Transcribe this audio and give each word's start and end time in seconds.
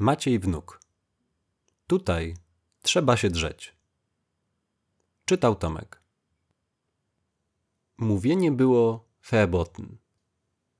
Maciej 0.00 0.38
Wnuk. 0.38 0.80
Tutaj 1.86 2.36
trzeba 2.82 3.16
się 3.16 3.30
drzeć. 3.30 3.76
Czytał 5.24 5.56
Tomek. 5.56 6.02
Mówienie 7.96 8.52
było 8.52 9.04
feebotn. 9.26 9.82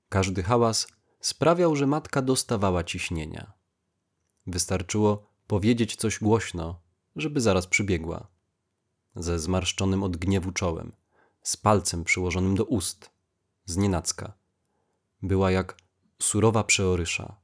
Każdy 0.09 0.43
hałas 0.43 0.87
sprawiał, 1.21 1.77
że 1.77 1.87
matka 1.87 2.23
dostawała 2.23 2.85
ciśnienia. 2.85 3.53
Wystarczyło 4.47 5.27
powiedzieć 5.47 5.97
coś 5.97 6.19
głośno, 6.19 6.81
żeby 7.17 7.41
zaraz 7.41 7.67
przybiegła. 7.67 8.29
Ze 9.17 9.39
zmarszczonym 9.39 10.03
od 10.03 10.17
gniewu 10.17 10.53
czołem, 10.53 10.93
z 11.43 11.57
palcem 11.57 12.05
przyłożonym 12.05 12.55
do 12.55 12.65
ust, 12.65 13.11
z 13.65 13.77
nienacka. 13.77 14.33
Była 15.23 15.51
jak 15.51 15.77
surowa 16.23 16.65
przeorysza, 16.65 17.37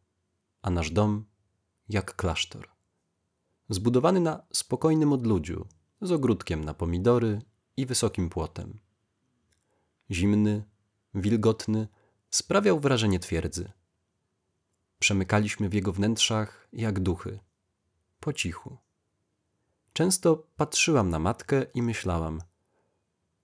a 0.63 0.71
nasz 0.71 0.91
dom 0.91 1.34
jak 1.89 2.17
klasztor. 2.17 2.69
Zbudowany 3.69 4.21
na 4.21 4.47
spokojnym 4.53 5.13
odludziu, 5.13 5.67
z 6.01 6.13
ogródkiem 6.13 6.65
na 6.65 6.75
pomidory 6.75 7.43
i 7.77 7.87
wysokim 7.87 8.31
płotem. 8.31 8.81
Zimny, 10.11 10.65
wilgotny, 11.15 11.89
sprawiał 12.31 12.81
wrażenie 12.81 13.19
twierdzy. 13.19 13.73
Przemykaliśmy 14.99 15.69
w 15.69 15.75
jego 15.75 15.93
wnętrzach 15.93 16.69
jak 16.73 17.01
duchy, 17.01 17.41
po 18.21 18.33
cichu. 18.33 18.77
Często 19.93 20.47
patrzyłam 20.57 21.09
na 21.11 21.19
matkę 21.19 21.67
i 21.75 21.83
myślałam: 21.83 22.41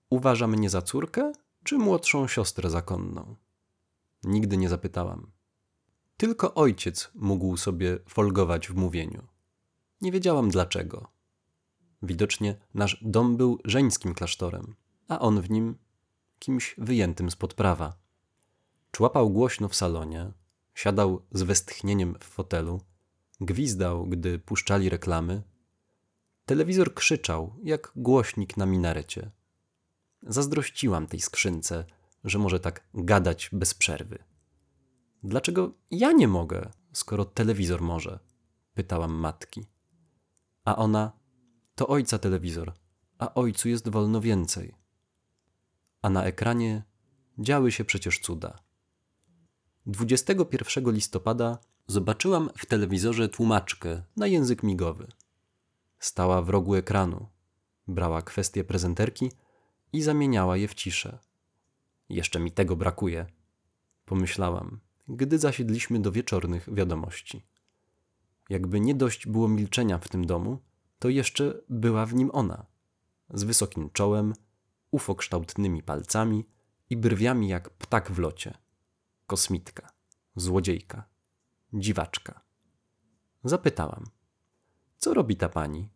Uważa 0.09 0.47
mnie 0.47 0.69
za 0.69 0.81
córkę, 0.81 1.31
czy 1.63 1.77
młodszą 1.77 2.27
siostrę 2.27 2.69
zakonną? 2.69 3.35
Nigdy 4.23 4.57
nie 4.57 4.69
zapytałam. 4.69 5.31
Tylko 6.21 6.53
ojciec 6.53 7.11
mógł 7.15 7.57
sobie 7.57 7.99
folgować 8.07 8.67
w 8.67 8.75
mówieniu. 8.75 9.27
Nie 10.01 10.11
wiedziałam 10.11 10.49
dlaczego. 10.49 11.07
Widocznie 12.01 12.55
nasz 12.73 12.97
dom 13.01 13.37
był 13.37 13.59
żeńskim 13.65 14.13
klasztorem, 14.13 14.75
a 15.07 15.19
on 15.19 15.41
w 15.41 15.49
nim 15.49 15.77
kimś 16.39 16.75
wyjętym 16.77 17.31
spod 17.31 17.53
prawa. 17.53 17.93
Człapał 18.91 19.29
głośno 19.29 19.69
w 19.69 19.75
salonie, 19.75 20.31
siadał 20.73 21.21
z 21.31 21.43
westchnieniem 21.43 22.15
w 22.19 22.23
fotelu, 22.23 22.81
gwizdał, 23.39 24.07
gdy 24.07 24.39
puszczali 24.39 24.89
reklamy. 24.89 25.43
Telewizor 26.45 26.93
krzyczał, 26.93 27.55
jak 27.63 27.91
głośnik 27.95 28.57
na 28.57 28.65
minarecie. 28.65 29.31
Zazdrościłam 30.23 31.07
tej 31.07 31.21
skrzynce, 31.21 31.85
że 32.23 32.39
może 32.39 32.59
tak 32.59 32.83
gadać 32.93 33.49
bez 33.53 33.73
przerwy. 33.73 34.30
Dlaczego 35.23 35.73
ja 35.91 36.11
nie 36.11 36.27
mogę, 36.27 36.69
skoro 36.93 37.25
telewizor 37.25 37.81
może? 37.81 38.19
Pytałam 38.73 39.13
matki. 39.13 39.65
A 40.65 40.75
ona, 40.75 41.11
to 41.75 41.87
ojca 41.87 42.19
telewizor, 42.19 42.73
a 43.17 43.33
ojcu 43.33 43.69
jest 43.69 43.89
wolno 43.89 44.21
więcej. 44.21 44.75
A 46.01 46.09
na 46.09 46.23
ekranie 46.23 46.83
działy 47.39 47.71
się 47.71 47.85
przecież 47.85 48.19
cuda. 48.19 48.59
21 49.85 50.91
listopada 50.91 51.57
zobaczyłam 51.87 52.49
w 52.57 52.65
telewizorze 52.65 53.29
tłumaczkę 53.29 54.03
na 54.15 54.27
język 54.27 54.63
migowy. 54.63 55.07
Stała 55.99 56.41
w 56.41 56.49
rogu 56.49 56.75
ekranu, 56.75 57.27
brała 57.87 58.21
kwestie 58.21 58.63
prezenterki 58.63 59.31
i 59.93 60.01
zamieniała 60.01 60.57
je 60.57 60.67
w 60.67 60.73
ciszę. 60.73 61.19
Jeszcze 62.09 62.39
mi 62.39 62.51
tego 62.51 62.75
brakuje, 62.75 63.25
pomyślałam 64.05 64.79
gdy 65.11 65.39
zasiedliśmy 65.39 65.99
do 65.99 66.11
wieczornych 66.11 66.73
wiadomości. 66.73 67.41
Jakby 68.49 68.79
nie 68.79 68.95
dość 68.95 69.27
było 69.27 69.47
milczenia 69.47 69.97
w 69.97 70.09
tym 70.09 70.25
domu, 70.25 70.59
to 70.99 71.09
jeszcze 71.09 71.61
była 71.69 72.05
w 72.05 72.13
nim 72.13 72.29
ona, 72.33 72.65
z 73.29 73.43
wysokim 73.43 73.89
czołem, 73.89 74.33
ufokształtnymi 74.91 75.83
palcami 75.83 76.45
i 76.89 76.97
brwiami 76.97 77.47
jak 77.47 77.69
ptak 77.69 78.11
w 78.11 78.19
locie. 78.19 78.57
Kosmitka, 79.27 79.91
złodziejka, 80.35 81.03
dziwaczka. 81.73 82.41
Zapytałam, 83.43 84.05
co 84.97 85.13
robi 85.13 85.35
ta 85.35 85.49
pani? 85.49 85.89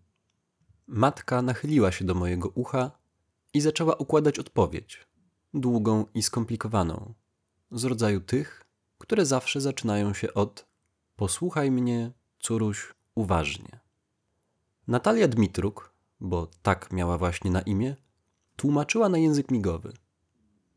Matka 0.87 1.41
nachyliła 1.41 1.91
się 1.91 2.05
do 2.05 2.15
mojego 2.15 2.49
ucha 2.49 2.91
i 3.53 3.61
zaczęła 3.61 3.95
układać 3.95 4.39
odpowiedź, 4.39 5.07
długą 5.53 6.05
i 6.13 6.23
skomplikowaną, 6.23 7.13
z 7.71 7.83
rodzaju 7.83 8.21
tych, 8.21 8.64
które 9.05 9.25
zawsze 9.25 9.61
zaczynają 9.61 10.13
się 10.13 10.33
od 10.33 10.65
Posłuchaj 11.15 11.71
mnie, 11.71 12.11
córuś, 12.39 12.93
uważnie. 13.15 13.79
Natalia 14.87 15.27
Dmitruk, 15.27 15.93
bo 16.19 16.47
tak 16.61 16.91
miała 16.91 17.17
właśnie 17.17 17.51
na 17.51 17.61
imię, 17.61 17.95
tłumaczyła 18.55 19.09
na 19.09 19.17
język 19.17 19.51
migowy. 19.51 19.93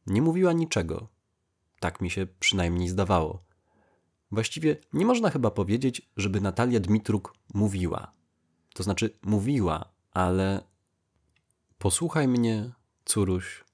Nie 0.06 0.22
mówiła 0.22 0.53
niczego. 0.53 1.09
Tak 1.81 2.00
mi 2.00 2.11
się 2.11 2.27
przynajmniej 2.41 2.88
zdawało. 2.88 3.44
Właściwie 4.31 4.77
nie 4.93 5.06
można 5.06 5.31
chyba 5.31 5.50
powiedzieć, 5.50 6.11
żeby 6.17 6.41
Natalia 6.41 6.81
Dmitruk 6.81 7.34
mówiła. 7.55 8.12
To 8.75 8.83
znaczy 8.83 9.19
mówiła, 9.22 9.93
ale 10.11 10.65
posłuchaj 11.78 12.28
mnie, 12.28 12.72
córuś, 13.05 13.65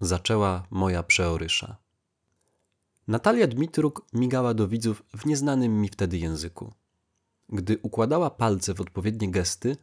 zaczęła 0.00 0.66
moja 0.70 1.02
przeorysza. 1.02 1.83
Natalia 3.08 3.46
Dmitruk 3.46 4.06
migała 4.12 4.54
do 4.54 4.68
widzów 4.68 5.02
w 5.16 5.26
nieznanym 5.26 5.80
mi 5.80 5.88
wtedy 5.88 6.18
języku. 6.18 6.72
Gdy 7.48 7.78
układała 7.82 8.30
palce 8.30 8.74
w 8.74 8.80
odpowiednie 8.80 9.30
gesty, 9.30 9.76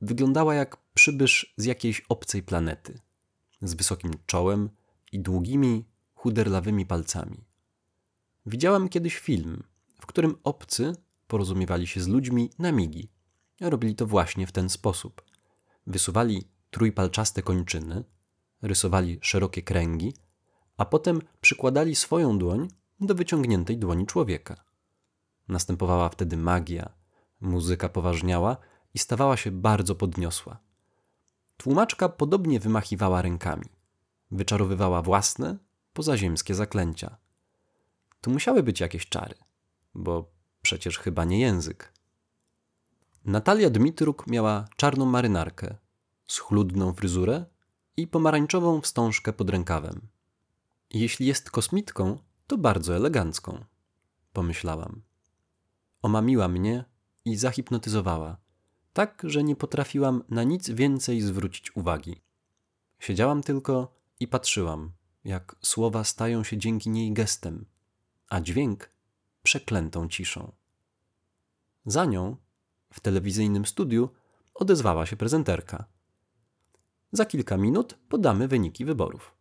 wyglądała 0.00 0.54
jak 0.54 0.76
przybysz 0.94 1.54
z 1.56 1.64
jakiejś 1.64 2.00
obcej 2.08 2.42
planety, 2.42 2.98
z 3.62 3.74
wysokim 3.74 4.12
czołem 4.26 4.70
i 5.12 5.20
długimi, 5.20 5.84
chuderlawymi 6.14 6.86
palcami. 6.86 7.44
Widziałam 8.46 8.88
kiedyś 8.88 9.18
film, 9.18 9.62
w 10.00 10.06
którym 10.06 10.36
obcy 10.44 10.92
porozumiewali 11.26 11.86
się 11.86 12.00
z 12.00 12.08
ludźmi 12.08 12.50
na 12.58 12.72
migi. 12.72 13.08
Robili 13.60 13.94
to 13.94 14.06
właśnie 14.06 14.46
w 14.46 14.52
ten 14.52 14.68
sposób. 14.68 15.22
Wysuwali 15.86 16.48
trójpalczaste 16.70 17.42
kończyny, 17.42 18.04
rysowali 18.62 19.18
szerokie 19.22 19.62
kręgi 19.62 20.14
a 20.76 20.84
potem 20.84 21.20
przykładali 21.40 21.94
swoją 21.94 22.38
dłoń 22.38 22.68
do 23.00 23.14
wyciągniętej 23.14 23.78
dłoni 23.78 24.06
człowieka. 24.06 24.64
Następowała 25.48 26.08
wtedy 26.08 26.36
magia, 26.36 26.92
muzyka 27.40 27.88
poważniała 27.88 28.56
i 28.94 28.98
stawała 28.98 29.36
się 29.36 29.50
bardzo 29.50 29.94
podniosła. 29.94 30.58
Tłumaczka 31.56 32.08
podobnie 32.08 32.60
wymachiwała 32.60 33.22
rękami, 33.22 33.66
wyczarowywała 34.30 35.02
własne, 35.02 35.58
pozaziemskie 35.92 36.54
zaklęcia. 36.54 37.16
Tu 38.20 38.30
musiały 38.30 38.62
być 38.62 38.80
jakieś 38.80 39.08
czary, 39.08 39.34
bo 39.94 40.30
przecież 40.62 40.98
chyba 40.98 41.24
nie 41.24 41.40
język. 41.40 41.92
Natalia 43.24 43.70
Dmitruk 43.70 44.26
miała 44.26 44.68
czarną 44.76 45.06
marynarkę, 45.06 45.76
schludną 46.26 46.92
fryzurę 46.92 47.44
i 47.96 48.06
pomarańczową 48.06 48.80
wstążkę 48.80 49.32
pod 49.32 49.50
rękawem. 49.50 50.13
Jeśli 50.90 51.26
jest 51.26 51.50
kosmitką, 51.50 52.18
to 52.46 52.58
bardzo 52.58 52.96
elegancką, 52.96 53.64
pomyślałam. 54.32 55.02
Omamiła 56.02 56.48
mnie 56.48 56.84
i 57.24 57.36
zahipnotyzowała, 57.36 58.36
tak, 58.92 59.22
że 59.24 59.44
nie 59.44 59.56
potrafiłam 59.56 60.24
na 60.28 60.44
nic 60.44 60.70
więcej 60.70 61.20
zwrócić 61.20 61.76
uwagi. 61.76 62.22
Siedziałam 62.98 63.42
tylko 63.42 64.00
i 64.20 64.28
patrzyłam, 64.28 64.92
jak 65.24 65.56
słowa 65.62 66.04
stają 66.04 66.44
się 66.44 66.58
dzięki 66.58 66.90
niej 66.90 67.12
gestem, 67.12 67.66
a 68.28 68.40
dźwięk 68.40 68.90
przeklętą 69.42 70.08
ciszą. 70.08 70.52
Za 71.86 72.04
nią, 72.04 72.36
w 72.92 73.00
telewizyjnym 73.00 73.66
studiu, 73.66 74.08
odezwała 74.54 75.06
się 75.06 75.16
prezenterka. 75.16 75.84
Za 77.12 77.24
kilka 77.24 77.56
minut 77.56 77.98
podamy 78.08 78.48
wyniki 78.48 78.84
wyborów. 78.84 79.34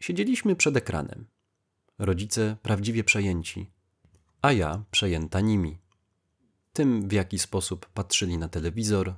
Siedzieliśmy 0.00 0.56
przed 0.56 0.76
ekranem. 0.76 1.26
Rodzice 1.98 2.56
prawdziwie 2.62 3.04
przejęci, 3.04 3.70
a 4.42 4.52
ja 4.52 4.84
przejęta 4.90 5.40
nimi. 5.40 5.78
Tym, 6.72 7.08
w 7.08 7.12
jaki 7.12 7.38
sposób 7.38 7.86
patrzyli 7.86 8.38
na 8.38 8.48
telewizor, 8.48 9.14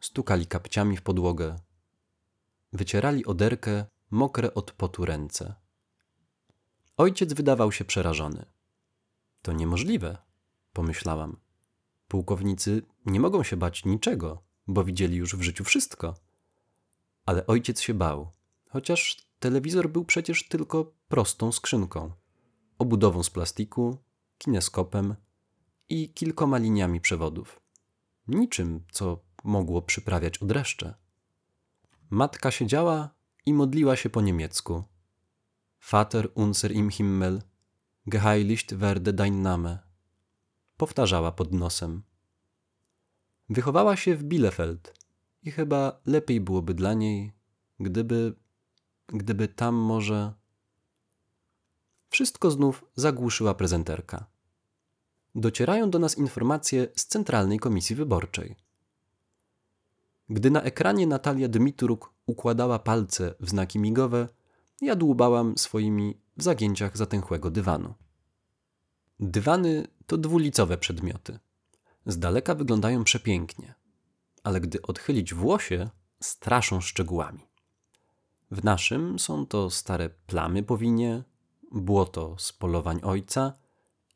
stukali 0.00 0.46
kapciami 0.46 0.96
w 0.96 1.02
podłogę, 1.02 1.56
wycierali 2.72 3.26
oderkę 3.26 3.84
mokre 4.10 4.54
od 4.54 4.72
potu 4.72 5.04
ręce. 5.04 5.54
Ojciec 6.96 7.32
wydawał 7.32 7.72
się 7.72 7.84
przerażony. 7.84 8.46
To 9.42 9.52
niemożliwe, 9.52 10.18
pomyślałam. 10.72 11.36
Pułkownicy 12.08 12.82
nie 13.06 13.20
mogą 13.20 13.42
się 13.42 13.56
bać 13.56 13.84
niczego, 13.84 14.42
bo 14.66 14.84
widzieli 14.84 15.16
już 15.16 15.36
w 15.36 15.42
życiu 15.42 15.64
wszystko. 15.64 16.14
Ale 17.26 17.46
ojciec 17.46 17.80
się 17.80 17.94
bał, 17.94 18.32
chociaż 18.72 19.16
Telewizor 19.38 19.90
był 19.90 20.04
przecież 20.04 20.48
tylko 20.48 20.94
prostą 21.08 21.52
skrzynką, 21.52 22.12
obudową 22.78 23.22
z 23.22 23.30
plastiku, 23.30 23.98
kineskopem, 24.38 25.14
i 25.88 26.08
kilkoma 26.08 26.58
liniami 26.58 27.00
przewodów. 27.00 27.60
Niczym, 28.28 28.84
co 28.92 29.24
mogło 29.44 29.82
przyprawiać 29.82 30.38
odreszcze. 30.38 30.94
Matka 32.10 32.50
siedziała 32.50 33.14
i 33.46 33.54
modliła 33.54 33.96
się 33.96 34.10
po 34.10 34.20
niemiecku. 34.20 34.84
Vater 35.90 36.28
unser 36.34 36.72
im 36.72 36.90
Himmel, 36.90 37.42
geheiligt 38.06 38.74
werde 38.74 39.12
dein 39.12 39.42
Name. 39.42 39.78
Powtarzała 40.76 41.32
pod 41.32 41.52
nosem. 41.52 42.02
Wychowała 43.48 43.96
się 43.96 44.16
w 44.16 44.24
Bielefeld 44.24 44.94
i 45.42 45.50
chyba 45.50 46.00
lepiej 46.06 46.40
byłoby 46.40 46.74
dla 46.74 46.94
niej, 46.94 47.32
gdyby, 47.80 48.34
gdyby 49.12 49.48
tam 49.48 49.74
może. 49.74 50.32
Wszystko 52.10 52.50
znów 52.50 52.84
zagłuszyła 52.94 53.54
prezenterka. 53.54 54.26
Docierają 55.34 55.90
do 55.90 55.98
nas 55.98 56.18
informacje 56.18 56.88
z 56.96 57.06
Centralnej 57.06 57.58
Komisji 57.58 57.96
Wyborczej. 57.96 58.56
Gdy 60.28 60.50
na 60.50 60.62
ekranie 60.62 61.06
Natalia 61.06 61.48
Dmitruk 61.48 62.12
układała 62.26 62.78
palce 62.78 63.34
w 63.40 63.48
znaki 63.48 63.78
migowe, 63.78 64.28
ja 64.80 64.96
dłubałam 64.96 65.58
swoimi 65.58 66.20
w 66.36 66.42
zagięciach 66.42 66.96
zatęchłego 66.96 67.50
dywanu. 67.50 67.94
Dywany 69.20 69.86
to 70.06 70.16
dwulicowe 70.18 70.78
przedmioty. 70.78 71.38
Z 72.06 72.18
daleka 72.18 72.54
wyglądają 72.54 73.04
przepięknie, 73.04 73.74
ale 74.44 74.60
gdy 74.60 74.82
odchylić 74.82 75.34
włosie, 75.34 75.90
straszą 76.20 76.80
szczegółami. 76.80 77.51
W 78.52 78.64
naszym 78.64 79.18
są 79.18 79.46
to 79.46 79.70
stare 79.70 80.10
plamy 80.10 80.62
po 80.62 80.78
winie, 80.78 81.22
błoto 81.70 82.34
z 82.38 82.52
polowań 82.52 83.00
ojca 83.02 83.52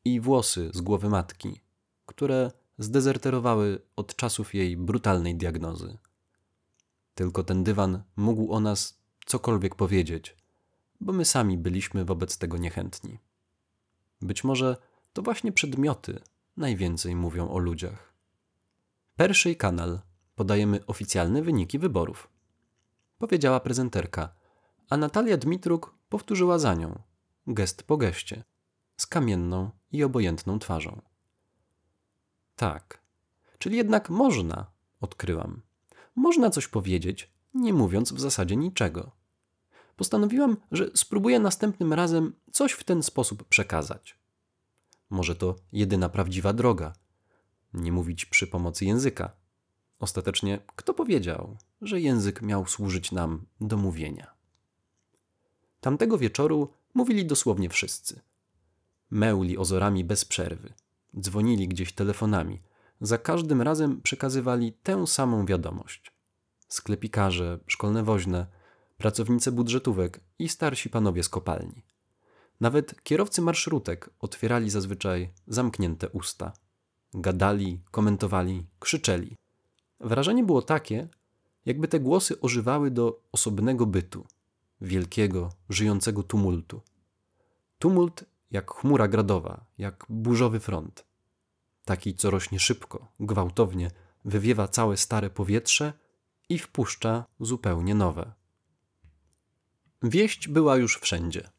i 0.05 0.21
włosy 0.21 0.71
z 0.75 0.81
głowy 0.81 1.09
matki, 1.09 1.61
które 2.07 2.53
zdezerterowały 2.79 3.83
od 3.97 4.17
czasów 4.17 4.55
jej 4.55 4.77
brutalnej 4.77 5.37
diagnozy. 5.37 5.99
Tylko 7.15 7.45
ten 7.45 7.65
dywan 7.65 8.03
mógł 8.17 8.53
o 8.53 8.61
nas 8.61 9.01
cokolwiek 9.27 9.75
powiedzieć, 9.75 10.37
bo 11.01 11.13
my 11.13 11.25
sami 11.25 11.59
byliśmy 11.59 12.05
wobec 12.05 12.39
tego 12.39 12.57
niechętni. 12.57 13.19
Być 14.23 14.45
może 14.45 14.77
to 15.13 15.23
właśnie 15.23 15.53
przedmioty 15.53 16.21
najwięcej 16.57 17.17
mówią 17.17 17.49
o 17.49 17.59
ludziach. 17.59 18.15
Pierwszy 19.19 19.55
kanał 19.55 19.99
podajemy 20.35 20.87
oficjalne 20.87 21.43
wyniki 21.43 21.79
wyborów. 21.79 22.36
Powiedziała 23.19 23.61
prezenterka, 23.61 24.35
a 24.91 24.97
Natalia 24.97 25.37
Dmitruk 25.37 25.95
powtórzyła 26.09 26.59
za 26.59 26.75
nią, 26.75 27.03
gest 27.47 27.83
po 27.83 27.97
geście, 27.97 28.45
z 28.97 29.07
kamienną 29.07 29.71
i 29.93 30.05
obojętną 30.05 30.59
twarzą. 30.59 31.01
Tak, 32.57 33.01
czyli 33.59 33.77
jednak 33.77 34.11
można, 34.11 34.67
odkryłam. 35.01 35.63
Można 36.15 36.51
coś 36.51 36.69
powiedzieć, 36.69 37.31
nie 37.55 37.73
mówiąc 37.73 38.13
w 38.13 38.21
zasadzie 38.21 38.57
niczego. 38.57 39.11
Postanowiłam, 39.97 40.57
że 40.73 40.91
spróbuję 40.95 41.41
następnym 41.41 41.93
razem 41.93 42.33
coś 42.53 42.73
w 42.73 42.85
ten 42.85 43.03
sposób 43.03 43.45
przekazać. 43.45 44.19
Może 45.11 45.37
to 45.37 45.57
jedyna 45.73 46.09
prawdziwa 46.09 46.53
droga. 46.53 46.93
Nie 47.75 47.93
mówić 47.93 48.27
przy 48.27 48.47
pomocy 48.47 48.85
języka. 48.85 49.31
Ostatecznie, 49.99 50.59
kto 50.77 50.95
powiedział, 50.95 51.57
że 51.81 52.01
język 52.01 52.43
miał 52.43 52.67
służyć 52.67 53.13
nam 53.13 53.47
do 53.61 53.77
mówienia? 53.77 54.35
Tamtego 55.81 56.19
wieczoru 56.19 56.73
mówili 56.95 57.27
dosłownie 57.27 57.69
wszyscy. 57.69 58.21
Meuli 59.11 59.59
ozorami 59.59 60.05
bez 60.05 60.25
przerwy, 60.25 60.73
dzwonili 61.21 61.69
gdzieś 61.69 61.93
telefonami, 61.93 62.63
za 63.01 63.19
każdym 63.19 63.63
razem 63.63 64.03
przekazywali 64.03 64.73
tę 64.73 65.07
samą 65.07 65.47
wiadomość. 65.47 66.13
Sklepikarze, 66.69 67.59
szkolne 67.67 68.03
woźne, 68.03 68.47
pracownice 68.99 69.53
budżetówek 69.53 70.21
i 70.39 70.49
starsi 70.49 70.91
panowie 70.91 71.23
z 71.23 71.29
kopalni. 71.29 71.83
Nawet 72.61 73.03
kierowcy 73.03 73.43
marszrutek 73.43 74.11
otwierali 74.21 74.71
zazwyczaj 74.71 75.33
zamknięte 75.47 76.09
usta. 76.09 76.53
Gadali, 77.15 77.81
komentowali, 77.91 78.67
krzyczeli. 78.79 79.37
Wrażenie 80.01 80.45
było 80.45 80.63
takie, 80.63 81.09
jakby 81.67 81.89
te 81.89 82.01
głosy 82.01 82.41
ożywały 82.41 82.91
do 82.91 83.23
osobnego 83.33 83.87
bytu, 83.87 84.27
wielkiego, 84.81 85.53
żyjącego 85.69 86.23
tumultu. 86.23 86.83
Tumult 87.79 88.25
jak 88.51 88.71
chmura 88.71 89.09
gradowa, 89.09 89.65
jak 89.79 90.07
burzowy 90.09 90.61
front. 90.61 91.05
Taki, 91.85 92.15
co 92.15 92.31
rośnie 92.31 92.59
szybko, 92.61 93.09
gwałtownie, 93.21 93.91
wywiewa 94.25 94.69
całe 94.69 94.97
stare 94.97 95.31
powietrze 95.31 95.93
i 96.49 96.59
wpuszcza 96.59 97.25
zupełnie 97.41 97.95
nowe. 97.95 98.33
Wieść 100.03 100.49
była 100.49 100.77
już 100.77 100.99
wszędzie. 100.99 101.51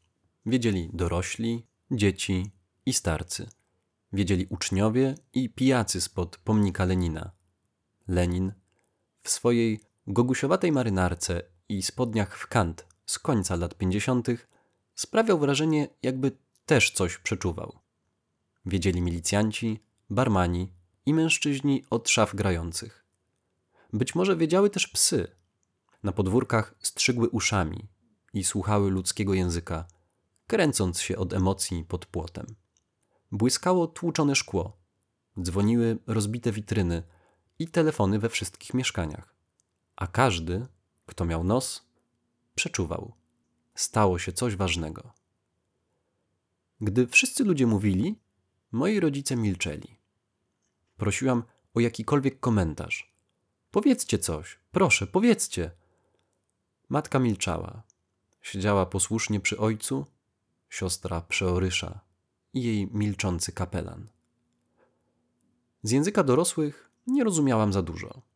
Wiedzieli 0.46 0.90
dorośli, 0.92 1.66
dzieci 1.90 2.50
i 2.86 2.92
starcy. 2.92 3.48
Wiedzieli 4.12 4.46
uczniowie 4.46 5.14
i 5.32 5.50
pijacy 5.50 6.00
spod 6.00 6.36
pomnika 6.36 6.84
Lenina. 6.84 7.30
Lenin 8.08 8.52
w 9.22 9.30
swojej 9.30 9.87
gogusiowatej 10.08 10.72
marynarce 10.72 11.42
i 11.68 11.82
spodniach 11.82 12.38
w 12.38 12.46
kant 12.46 12.86
z 13.06 13.18
końca 13.18 13.56
lat 13.56 13.74
pięćdziesiątych 13.74 14.48
sprawiał 14.94 15.38
wrażenie, 15.38 15.88
jakby 16.02 16.32
też 16.66 16.90
coś 16.90 17.18
przeczuwał. 17.18 17.78
Wiedzieli 18.66 19.02
milicjanci, 19.02 19.82
barmani 20.10 20.72
i 21.06 21.14
mężczyźni 21.14 21.84
od 21.90 22.08
szaf 22.08 22.34
grających. 22.34 23.04
Być 23.92 24.14
może 24.14 24.36
wiedziały 24.36 24.70
też 24.70 24.86
psy. 24.86 25.28
Na 26.02 26.12
podwórkach 26.12 26.74
strzygły 26.80 27.28
uszami 27.28 27.88
i 28.34 28.44
słuchały 28.44 28.90
ludzkiego 28.90 29.34
języka, 29.34 29.86
kręcąc 30.46 31.00
się 31.00 31.16
od 31.16 31.32
emocji 31.32 31.84
pod 31.84 32.06
płotem. 32.06 32.46
Błyskało 33.32 33.86
tłuczone 33.86 34.36
szkło, 34.36 34.76
dzwoniły 35.42 35.98
rozbite 36.06 36.52
witryny 36.52 37.02
i 37.58 37.68
telefony 37.68 38.18
we 38.18 38.28
wszystkich 38.28 38.74
mieszkaniach. 38.74 39.37
A 39.98 40.06
każdy, 40.06 40.66
kto 41.06 41.24
miał 41.24 41.44
nos, 41.44 41.86
przeczuwał. 42.54 43.12
Stało 43.74 44.18
się 44.18 44.32
coś 44.32 44.56
ważnego. 44.56 45.12
Gdy 46.80 47.06
wszyscy 47.06 47.44
ludzie 47.44 47.66
mówili, 47.66 48.18
moi 48.72 49.00
rodzice 49.00 49.36
milczeli. 49.36 49.96
Prosiłam 50.96 51.42
o 51.74 51.80
jakikolwiek 51.80 52.40
komentarz. 52.40 53.12
Powiedzcie 53.70 54.18
coś, 54.18 54.58
proszę, 54.72 55.06
powiedzcie. 55.06 55.70
Matka 56.88 57.18
milczała. 57.18 57.82
Siedziała 58.42 58.86
posłusznie 58.86 59.40
przy 59.40 59.58
ojcu, 59.58 60.06
siostra 60.70 61.20
przeorysza 61.20 62.00
i 62.54 62.62
jej 62.62 62.86
milczący 62.86 63.52
kapelan. 63.52 64.08
Z 65.82 65.90
języka 65.90 66.24
dorosłych 66.24 66.90
nie 67.06 67.24
rozumiałam 67.24 67.72
za 67.72 67.82
dużo. 67.82 68.27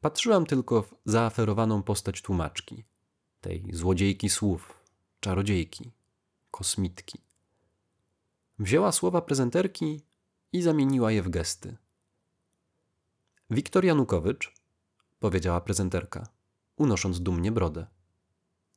Patrzyłam 0.00 0.46
tylko 0.46 0.82
w 0.82 0.94
zaaferowaną 1.04 1.82
postać 1.82 2.22
tłumaczki, 2.22 2.84
tej 3.40 3.70
złodziejki 3.72 4.28
słów, 4.28 4.84
czarodziejki, 5.20 5.92
kosmitki. 6.50 7.18
Wzięła 8.58 8.92
słowa 8.92 9.22
prezenterki 9.22 10.00
i 10.52 10.62
zamieniła 10.62 11.12
je 11.12 11.22
w 11.22 11.28
gesty. 11.28 11.76
Wiktor 13.50 13.84
Janukowycz, 13.84 14.54
powiedziała 15.18 15.60
prezenterka, 15.60 16.28
unosząc 16.76 17.20
dumnie 17.20 17.52
brodę. 17.52 17.86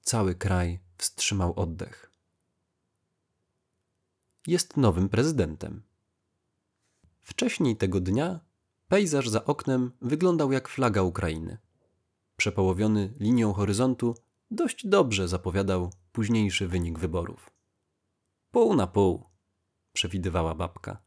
Cały 0.02 0.36
kraj 0.36 0.80
wstrzymał 0.98 1.54
oddech. 1.60 2.12
Jest 4.48 4.78
nowym 4.78 5.10
prezydentem. 5.10 5.84
Wcześniej 7.22 7.78
tego 7.78 8.00
dnia 8.00 8.40
pejzaż 8.88 9.30
za 9.30 9.46
oknem 9.46 9.92
wyglądał 10.02 10.52
jak 10.52 10.68
flaga 10.68 11.02
Ukrainy. 11.02 11.58
Przepołowiony 12.38 13.14
linią 13.20 13.54
horyzontu, 13.54 14.16
dość 14.52 14.88
dobrze 14.88 15.28
zapowiadał 15.28 15.92
późniejszy 16.12 16.68
wynik 16.68 17.00
wyborów. 17.00 17.50
Pół 18.52 18.76
na 18.76 18.88
pół, 18.88 19.24
przewidywała 19.94 20.56
babka. 20.56 21.02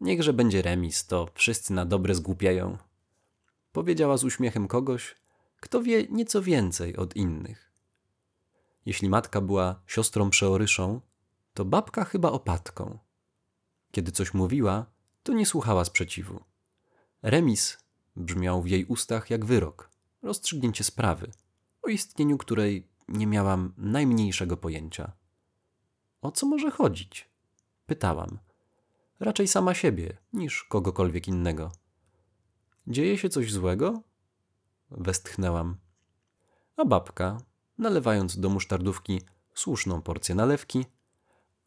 Niechże 0.00 0.32
będzie 0.32 0.62
remis, 0.62 1.06
to 1.06 1.28
wszyscy 1.34 1.72
na 1.72 1.86
dobre 1.86 2.14
zgłupiają. 2.14 2.78
Powiedziała 3.72 4.16
z 4.16 4.24
uśmiechem 4.24 4.68
kogoś, 4.68 5.16
kto 5.60 5.82
wie 5.82 6.06
nieco 6.10 6.42
więcej 6.42 6.96
od 6.96 7.16
innych. 7.16 7.72
Jeśli 8.86 9.08
matka 9.08 9.40
była 9.40 9.82
siostrą 9.86 10.30
przeoryszą, 10.30 11.00
to 11.54 11.64
babka 11.64 12.04
chyba 12.04 12.30
opatką. 12.30 12.98
Kiedy 13.90 14.12
coś 14.12 14.34
mówiła, 14.34 14.86
to 15.22 15.32
nie 15.32 15.46
słuchała 15.46 15.84
sprzeciwu. 15.84 16.44
Remis 17.22 17.78
brzmiał 18.16 18.62
w 18.62 18.68
jej 18.68 18.84
ustach 18.84 19.30
jak 19.30 19.44
wyrok, 19.44 19.90
rozstrzygnięcie 20.22 20.84
sprawy, 20.84 21.30
o 21.82 21.88
istnieniu 21.88 22.38
której 22.38 22.88
nie 23.08 23.26
miałam 23.26 23.72
najmniejszego 23.76 24.56
pojęcia. 24.56 25.12
O 26.22 26.32
co 26.32 26.46
może 26.46 26.70
chodzić? 26.70 27.28
Pytałam. 27.86 28.38
raczej 29.20 29.48
sama 29.48 29.74
siebie 29.74 30.16
niż 30.32 30.64
kogokolwiek 30.64 31.28
innego. 31.28 31.72
Dzieje 32.86 33.18
się 33.18 33.28
coś 33.28 33.52
złego? 33.52 34.02
Westchnęłam. 34.90 35.76
A 36.76 36.84
babka, 36.84 37.38
nalewając 37.78 38.40
do 38.40 38.48
musztardówki 38.48 39.22
słuszną 39.54 40.02
porcję 40.02 40.34
nalewki. 40.34 40.86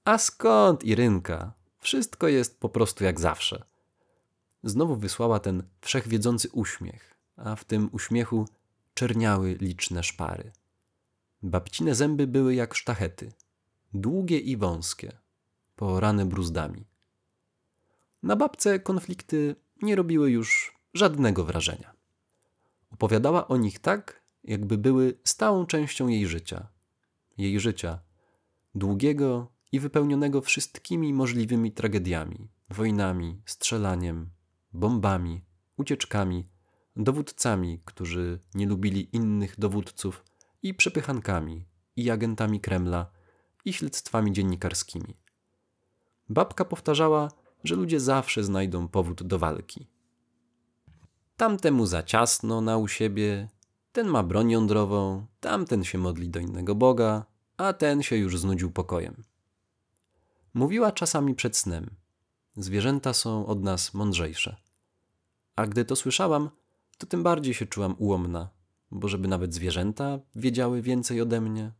A 0.05 0.17
skąd, 0.17 0.83
Irynka? 0.83 1.53
Wszystko 1.77 2.27
jest 2.27 2.59
po 2.59 2.69
prostu 2.69 3.03
jak 3.03 3.19
zawsze. 3.19 3.70
Znowu 4.63 4.95
wysłała 4.95 5.39
ten 5.39 5.63
wszechwiedzący 5.81 6.49
uśmiech, 6.49 7.17
a 7.35 7.55
w 7.55 7.65
tym 7.65 7.89
uśmiechu 7.91 8.47
czerniały 8.93 9.53
liczne 9.53 10.03
szpary. 10.03 10.51
Babcine 11.43 11.95
zęby 11.95 12.27
były 12.27 12.55
jak 12.55 12.73
sztachety, 12.73 13.31
długie 13.93 14.39
i 14.39 14.57
wąskie, 14.57 15.17
porane 15.75 16.25
bruzdami. 16.25 16.85
Na 18.23 18.35
babce 18.35 18.79
konflikty 18.79 19.55
nie 19.81 19.95
robiły 19.95 20.31
już 20.31 20.77
żadnego 20.93 21.45
wrażenia. 21.45 21.93
Opowiadała 22.91 23.47
o 23.47 23.57
nich 23.57 23.79
tak, 23.79 24.21
jakby 24.43 24.77
były 24.77 25.17
stałą 25.23 25.65
częścią 25.65 26.07
jej 26.07 26.27
życia. 26.27 26.67
Jej 27.37 27.59
życia, 27.59 27.99
długiego 28.75 29.51
i 29.71 29.79
wypełnionego 29.79 30.41
wszystkimi 30.41 31.13
możliwymi 31.13 31.71
tragediami, 31.71 32.49
wojnami, 32.69 33.41
strzelaniem, 33.45 34.29
bombami, 34.73 35.41
ucieczkami, 35.77 36.47
dowódcami, 36.95 37.81
którzy 37.85 38.39
nie 38.55 38.65
lubili 38.67 39.15
innych 39.15 39.59
dowódców, 39.59 40.23
i 40.63 40.73
przepychankami, 40.73 41.65
i 41.95 42.09
agentami 42.09 42.59
Kremla, 42.59 43.11
i 43.65 43.73
śledztwami 43.73 44.31
dziennikarskimi. 44.31 45.17
Babka 46.29 46.65
powtarzała, 46.65 47.31
że 47.63 47.75
ludzie 47.75 47.99
zawsze 47.99 48.43
znajdą 48.43 48.87
powód 48.87 49.23
do 49.23 49.39
walki. 49.39 49.87
Tamtemu 51.37 51.85
za 51.85 52.03
ciasno 52.03 52.61
na 52.61 52.77
u 52.77 52.87
siebie, 52.87 53.49
ten 53.91 54.07
ma 54.07 54.23
broń 54.23 54.51
jądrową, 54.51 55.25
tamten 55.39 55.83
się 55.83 55.97
modli 55.97 56.29
do 56.29 56.39
innego 56.39 56.75
Boga, 56.75 57.25
a 57.57 57.73
ten 57.73 58.03
się 58.03 58.15
już 58.15 58.39
znudził 58.39 58.71
pokojem. 58.71 59.23
Mówiła 60.53 60.91
czasami 60.91 61.35
przed 61.35 61.57
snem. 61.57 61.89
Zwierzęta 62.57 63.13
są 63.13 63.45
od 63.45 63.63
nas 63.63 63.93
mądrzejsze. 63.93 64.55
A 65.55 65.67
gdy 65.67 65.85
to 65.85 65.95
słyszałam, 65.95 66.49
to 66.97 67.07
tym 67.07 67.23
bardziej 67.23 67.53
się 67.53 67.65
czułam 67.65 67.95
ułomna, 67.97 68.49
bo 68.91 69.07
żeby 69.07 69.27
nawet 69.27 69.53
zwierzęta 69.53 70.19
wiedziały 70.35 70.81
więcej 70.81 71.21
ode 71.21 71.41
mnie. 71.41 71.71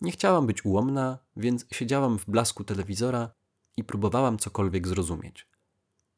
Nie 0.00 0.12
chciałam 0.12 0.46
być 0.46 0.64
ułomna, 0.64 1.18
więc 1.36 1.66
siedziałam 1.72 2.18
w 2.18 2.26
blasku 2.26 2.64
telewizora 2.64 3.30
i 3.76 3.84
próbowałam 3.84 4.38
cokolwiek 4.38 4.88
zrozumieć. 4.88 5.46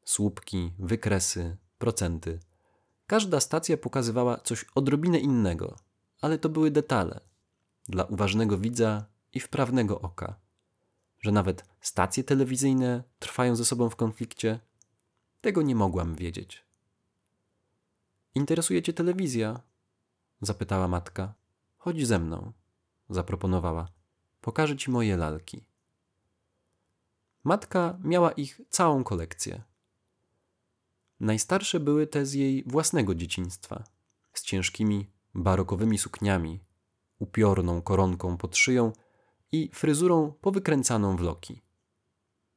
Słupki, 0.05 0.71
wykresy, 0.79 1.57
procenty. 1.77 2.39
Każda 3.07 3.39
stacja 3.39 3.77
pokazywała 3.77 4.37
coś 4.37 4.65
odrobinę 4.75 5.19
innego, 5.19 5.75
ale 6.21 6.37
to 6.37 6.49
były 6.49 6.71
detale. 6.71 7.19
Dla 7.89 8.03
uważnego 8.03 8.57
widza 8.57 9.05
i 9.33 9.39
wprawnego 9.39 10.01
oka. 10.01 10.35
Że 11.21 11.31
nawet 11.31 11.65
stacje 11.81 12.23
telewizyjne 12.23 13.03
trwają 13.19 13.55
ze 13.55 13.65
sobą 13.65 13.89
w 13.89 13.95
konflikcie, 13.95 14.59
tego 15.41 15.61
nie 15.61 15.75
mogłam 15.75 16.15
wiedzieć. 16.15 16.63
Interesuje 18.35 18.81
cię 18.81 18.93
telewizja? 18.93 19.61
zapytała 20.41 20.87
matka. 20.87 21.33
Chodź 21.77 22.07
ze 22.07 22.19
mną, 22.19 22.51
zaproponowała. 23.09 23.87
Pokażę 24.41 24.77
ci 24.77 24.91
moje 24.91 25.17
lalki. 25.17 25.65
Matka 27.43 27.99
miała 28.03 28.31
ich 28.31 28.61
całą 28.69 29.03
kolekcję. 29.03 29.63
Najstarsze 31.19 31.79
były 31.79 32.07
te 32.07 32.25
z 32.25 32.33
jej 32.33 32.63
własnego 32.63 33.15
dzieciństwa, 33.15 33.83
z 34.33 34.43
ciężkimi, 34.43 35.11
barokowymi 35.33 35.97
sukniami, 35.97 36.59
upiorną 37.19 37.81
koronką 37.81 38.37
pod 38.37 38.57
szyją 38.57 38.93
i 39.51 39.69
fryzurą 39.73 40.33
powykręcaną 40.41 41.15
w 41.15 41.21
loki. 41.21 41.61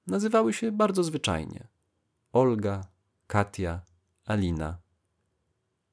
Nazywały 0.07 0.53
się 0.53 0.73
bardzo 0.73 1.05
zwyczajnie: 1.05 1.69
Olga, 2.33 2.87
Katia, 3.27 3.81
Alina. 4.25 4.79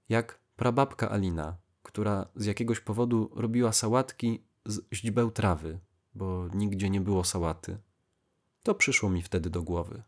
Jak 0.10 0.40
prababka 0.56 1.10
Alina, 1.10 1.58
która 1.84 2.28
z 2.36 2.46
jakiegoś 2.46 2.80
powodu 2.80 3.32
robiła 3.36 3.74
sałatki 3.74 4.44
z 4.66 4.82
źdźbeł 4.94 5.32
trawy, 5.32 5.80
bo 6.16 6.48
nigdzie 6.54 6.90
nie 6.90 7.02
było 7.02 7.24
sałaty. 7.24 7.78
To 8.64 8.76
przyszło 8.76 9.10
mi 9.10 9.22
wtedy 9.22 9.50
do 9.50 9.62
głowy. 9.62 10.04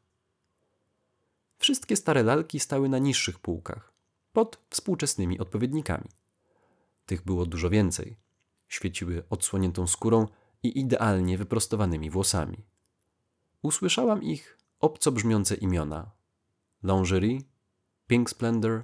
Wszystkie 1.57 1.95
stare 1.95 2.23
lalki 2.23 2.59
stały 2.59 2.89
na 2.89 2.97
niższych 2.97 3.39
półkach, 3.39 3.93
pod 4.33 4.59
współczesnymi 4.69 5.39
odpowiednikami. 5.39 6.09
Tych 7.05 7.25
było 7.25 7.45
dużo 7.45 7.69
więcej. 7.69 8.17
Świeciły 8.67 9.23
odsłoniętą 9.29 9.87
skórą 9.87 10.27
i 10.63 10.79
idealnie 10.79 11.37
wyprostowanymi 11.37 12.09
włosami. 12.09 12.65
Usłyszałam 13.61 14.23
ich 14.23 14.57
obco 14.79 15.11
brzmiące 15.11 15.55
imiona: 15.55 16.11
Lingerie, 16.83 17.39
Pink 18.07 18.29
Splendor, 18.29 18.83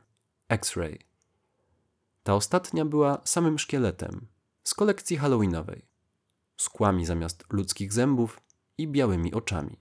X-Ray. 0.50 1.00
Ta 2.24 2.36
ostatnia 2.36 2.86
była 2.86 3.22
samym 3.24 3.60
szkieletem 3.60 4.28
z 4.64 4.74
kolekcji 4.74 5.18
halloweenowej, 5.18 5.86
z 6.58 6.70
kłami 6.70 7.06
zamiast 7.06 7.44
ludzkich 7.50 7.94
zębów 7.94 8.40
i 8.78 8.88
białymi 8.88 9.34
oczami. 9.34 9.78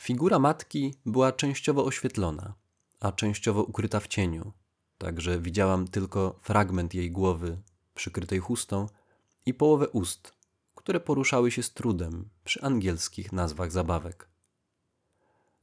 Figura 0.00 0.38
matki 0.38 0.94
była 1.06 1.32
częściowo 1.32 1.84
oświetlona, 1.84 2.54
a 3.00 3.12
częściowo 3.12 3.62
ukryta 3.62 4.00
w 4.00 4.06
cieniu, 4.06 4.52
także 4.98 5.40
widziałam 5.40 5.88
tylko 5.88 6.38
fragment 6.42 6.94
jej 6.94 7.10
głowy 7.10 7.58
przykrytej 7.94 8.38
chustą 8.38 8.86
i 9.48 9.54
połowę 9.54 9.88
ust, 9.88 10.34
które 10.74 11.00
poruszały 11.00 11.50
się 11.50 11.62
z 11.62 11.72
trudem 11.72 12.28
przy 12.44 12.62
angielskich 12.62 13.32
nazwach 13.32 13.72
zabawek. 13.72 14.28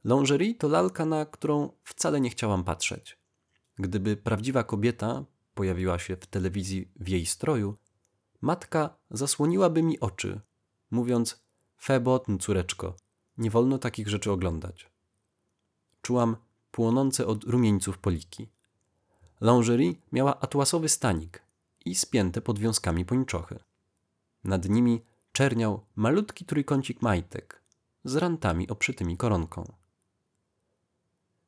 Lingerie 0.04 0.54
to 0.54 0.68
lalka, 0.68 1.04
na 1.04 1.26
którą 1.26 1.72
wcale 1.84 2.20
nie 2.20 2.30
chciałam 2.30 2.64
patrzeć. 2.64 3.18
Gdyby 3.78 4.16
prawdziwa 4.16 4.64
kobieta 4.64 5.24
pojawiła 5.54 5.98
się 5.98 6.16
w 6.16 6.26
telewizji 6.26 6.90
w 6.96 7.08
jej 7.08 7.26
stroju, 7.26 7.76
matka 8.40 8.96
zasłoniłaby 9.10 9.82
mi 9.82 10.00
oczy, 10.00 10.40
mówiąc: 10.90 11.44
Febotn, 11.82 12.38
córeczko, 12.38 12.96
nie 13.38 13.50
wolno 13.50 13.78
takich 13.78 14.08
rzeczy 14.08 14.32
oglądać. 14.32 14.90
Czułam 16.02 16.36
płonące 16.70 17.26
od 17.26 17.44
rumieńców 17.44 17.98
poliki. 17.98 18.48
Lingerie 19.40 19.94
miała 20.12 20.40
atłasowy 20.40 20.88
stanik 20.88 21.42
i 21.84 21.94
spięte 21.94 22.40
podwiązkami 22.40 23.04
pończochy. 23.04 23.58
Nad 24.46 24.68
nimi 24.68 25.02
czerniał 25.32 25.86
malutki 25.96 26.44
trójkącik 26.44 27.02
majtek 27.02 27.62
z 28.04 28.16
rantami 28.16 28.68
oprzytymi 28.68 29.16
koronką. 29.16 29.72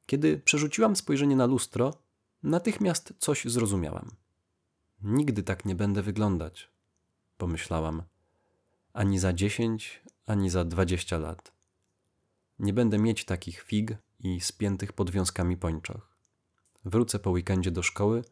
Kiedy 0.07 0.39
przerzuciłam 0.39 0.97
spojrzenie 0.97 1.37
na 1.37 1.47
lustro, 1.47 1.95
natychmiast 2.43 3.15
coś 3.19 3.45
zrozumiałam. 3.45 4.11
Nigdy 5.03 5.43
tak 5.43 5.65
nie 5.65 5.75
będę 5.75 6.03
wyglądać, 6.03 6.71
pomyślałam, 7.37 8.03
ani 8.93 9.19
za 9.19 9.33
dziesięć, 9.33 10.03
ani 10.27 10.51
za 10.51 10.65
dwadzieścia 10.65 11.19
lat. 11.19 11.53
Nie 12.59 12.73
będę 12.73 12.99
mieć 12.99 13.25
takich 13.25 13.61
fig 13.63 13.97
i 14.21 14.41
spiętych 14.41 14.93
podwiązkami 14.93 15.57
pończoch. 15.57 16.17
Wrócę 16.85 17.19
po 17.19 17.31
weekendzie 17.31 17.71
do 17.71 17.83
szkoły, 17.83 18.25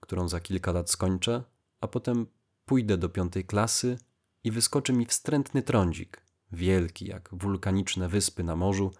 którą 0.00 0.28
za 0.28 0.40
kilka 0.40 0.72
lat 0.72 0.90
skończę, 0.90 1.44
a 1.80 1.88
potem 1.88 2.26
pójdę 2.66 2.98
do 2.98 3.08
piątej 3.08 3.44
klasy 3.44 3.98
i 4.44 4.50
wyskoczy 4.50 4.92
mi 4.92 5.06
wstrętny 5.06 5.62
trądzik, 5.62 6.22
wielki 6.52 7.06
jak 7.06 7.28
wulkaniczne 7.32 8.08
wyspy 8.08 8.44
na 8.44 8.56
morzu, 8.56 8.92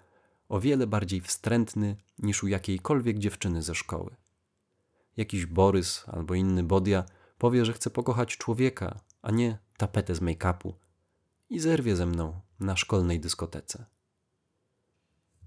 o 0.48 0.60
wiele 0.60 0.86
bardziej 0.86 1.20
wstrętny 1.20 1.96
niż 2.18 2.42
u 2.42 2.46
jakiejkolwiek 2.46 3.18
dziewczyny 3.18 3.62
ze 3.62 3.74
szkoły. 3.74 4.16
Jakiś 5.16 5.46
Borys 5.46 6.04
albo 6.06 6.34
inny 6.34 6.62
Bodia 6.62 7.04
powie, 7.38 7.64
że 7.64 7.72
chce 7.72 7.90
pokochać 7.90 8.36
człowieka, 8.36 9.00
a 9.22 9.30
nie 9.30 9.58
tapetę 9.76 10.14
z 10.14 10.20
make-upu 10.20 10.72
i 11.50 11.60
zerwie 11.60 11.96
ze 11.96 12.06
mną 12.06 12.40
na 12.60 12.76
szkolnej 12.76 13.20
dyskotece. 13.20 13.86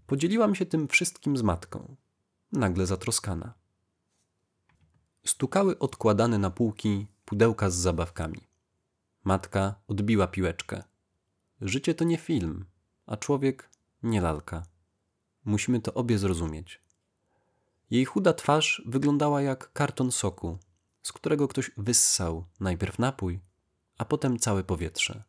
Podzieliłam 0.07 0.55
się 0.55 0.65
tym 0.65 0.87
wszystkim 0.87 1.37
z 1.37 1.41
matką, 1.41 1.95
nagle 2.51 2.85
zatroskana. 2.85 3.53
Stukały 5.25 5.79
odkładane 5.79 6.37
na 6.37 6.49
półki 6.49 7.07
pudełka 7.29 7.69
z 7.69 7.75
zabawkami. 7.75 8.47
Matka 9.23 9.75
odbiła 9.87 10.27
piłeczkę. 10.27 10.83
Życie 11.61 11.93
to 11.93 12.03
nie 12.03 12.17
film, 12.17 12.65
a 13.05 13.17
człowiek 13.17 13.69
nie 14.03 14.21
lalka. 14.21 14.65
Musimy 15.45 15.81
to 15.81 15.93
obie 15.93 16.17
zrozumieć. 16.17 16.81
Jej 17.89 18.05
chuda 18.05 18.33
twarz 18.33 18.81
wyglądała 18.85 19.41
jak 19.41 19.73
karton 19.73 20.11
soku, 20.11 20.57
z 21.03 21.11
którego 21.11 21.47
ktoś 21.47 21.71
wyssał 21.77 22.45
najpierw 22.59 22.99
napój, 22.99 23.39
a 23.97 24.05
potem 24.05 24.39
całe 24.39 24.63
powietrze. 24.63 25.23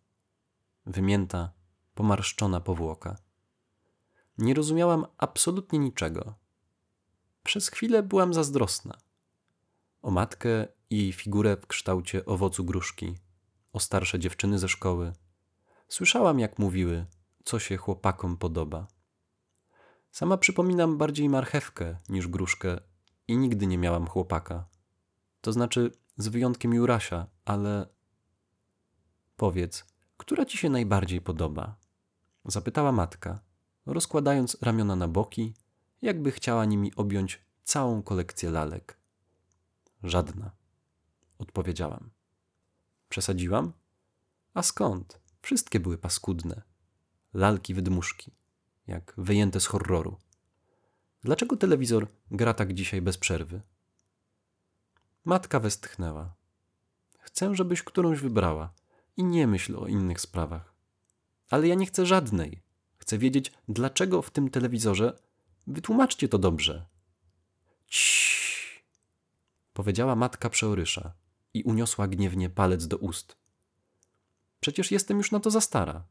Wymięta, 0.87 1.53
pomarszczona 1.95 2.61
powłoka. 2.61 3.17
Nie 4.39 4.55
rozumiałam 4.55 5.07
absolutnie 5.19 5.79
niczego. 5.79 6.35
Przez 7.43 7.69
chwilę 7.69 8.03
byłam 8.03 8.35
zazdrosna. 8.35 8.99
O 10.03 10.11
matkę 10.11 10.69
i 10.91 10.99
jej 10.99 11.13
figurę 11.13 11.57
w 11.57 11.67
kształcie 11.67 12.25
owocu 12.25 12.65
gruszki, 12.65 13.15
o 13.73 13.81
starsze 13.81 14.19
dziewczyny 14.19 14.59
ze 14.59 14.69
szkoły. 14.69 15.13
Słyszałam, 15.89 16.39
jak 16.39 16.59
mówiły, 16.59 17.07
co 17.45 17.59
się 17.59 17.77
chłopakom 17.77 18.37
podoba. 18.37 18.87
Sama 20.11 20.39
przypominam 20.39 20.99
bardziej 20.99 21.29
marchewkę 21.29 21.97
niż 22.09 22.29
gruszkę 22.29 22.81
i 23.29 23.37
nigdy 23.37 23.67
nie 23.67 23.79
miałam 23.79 24.07
chłopaka. 24.07 24.69
To 25.41 25.53
znaczy, 25.53 25.93
z 26.17 26.29
wyjątkiem 26.29 26.75
Jurasia, 26.75 27.27
ale. 27.45 27.87
Powiedz, 29.37 29.85
która 30.17 30.45
ci 30.45 30.59
się 30.59 30.71
najbardziej 30.71 31.21
podoba? 31.21 31.77
Zapytała 32.45 32.93
matka, 32.93 33.41
rozkładając 33.87 34.57
ramiona 34.63 34.97
na 34.97 35.09
boki, 35.09 35.55
jakby 36.03 36.31
chciała 36.31 36.65
nimi 36.65 36.95
objąć 36.95 37.41
całą 37.63 38.03
kolekcję 38.03 38.51
lalek. 38.51 38.99
Żadna, 40.03 40.51
odpowiedziałam. 41.41 42.11
Przesadziłam? 43.09 43.73
A 44.55 44.63
skąd? 44.63 45.21
Wszystkie 45.43 45.81
były 45.81 45.99
paskudne. 45.99 46.63
Lalki 47.35 47.75
wydmuszki, 47.75 48.33
jak 48.87 49.15
wyjęte 49.19 49.61
z 49.61 49.67
horroru. 49.67 50.17
Dlaczego 51.25 51.57
telewizor 51.57 52.09
gra 52.31 52.55
tak 52.55 52.75
dzisiaj 52.75 53.03
bez 53.03 53.19
przerwy? 53.19 53.61
Matka 55.25 55.61
westchnęła. 55.61 56.35
Chcę, 57.19 57.55
żebyś 57.55 57.83
którąś 57.83 58.21
wybrała 58.21 58.73
i 59.17 59.25
nie 59.25 59.47
myśl 59.47 59.77
o 59.77 59.87
innych 59.87 60.21
sprawach. 60.21 60.75
Ale 61.51 61.69
ja 61.69 61.75
nie 61.75 61.87
chcę 61.87 62.07
żadnej. 62.07 62.63
Chcę 62.97 63.19
wiedzieć, 63.19 63.53
dlaczego 63.69 64.23
w 64.23 64.31
tym 64.31 64.51
telewizorze. 64.51 65.19
Wytłumaczcie 65.67 66.29
to 66.29 66.39
dobrze. 66.39 66.87
Ciii, 67.87 68.83
powiedziała 69.73 70.17
matka 70.17 70.51
przeorysza 70.51 71.20
i 71.55 71.63
uniosła 71.63 72.09
gniewnie 72.09 72.51
palec 72.51 72.87
do 72.87 72.97
ust. 72.97 73.37
Przecież 74.61 74.91
jestem 74.91 75.19
już 75.19 75.33
na 75.33 75.41
to 75.41 75.51
za 75.51 75.61
stara. 75.61 76.07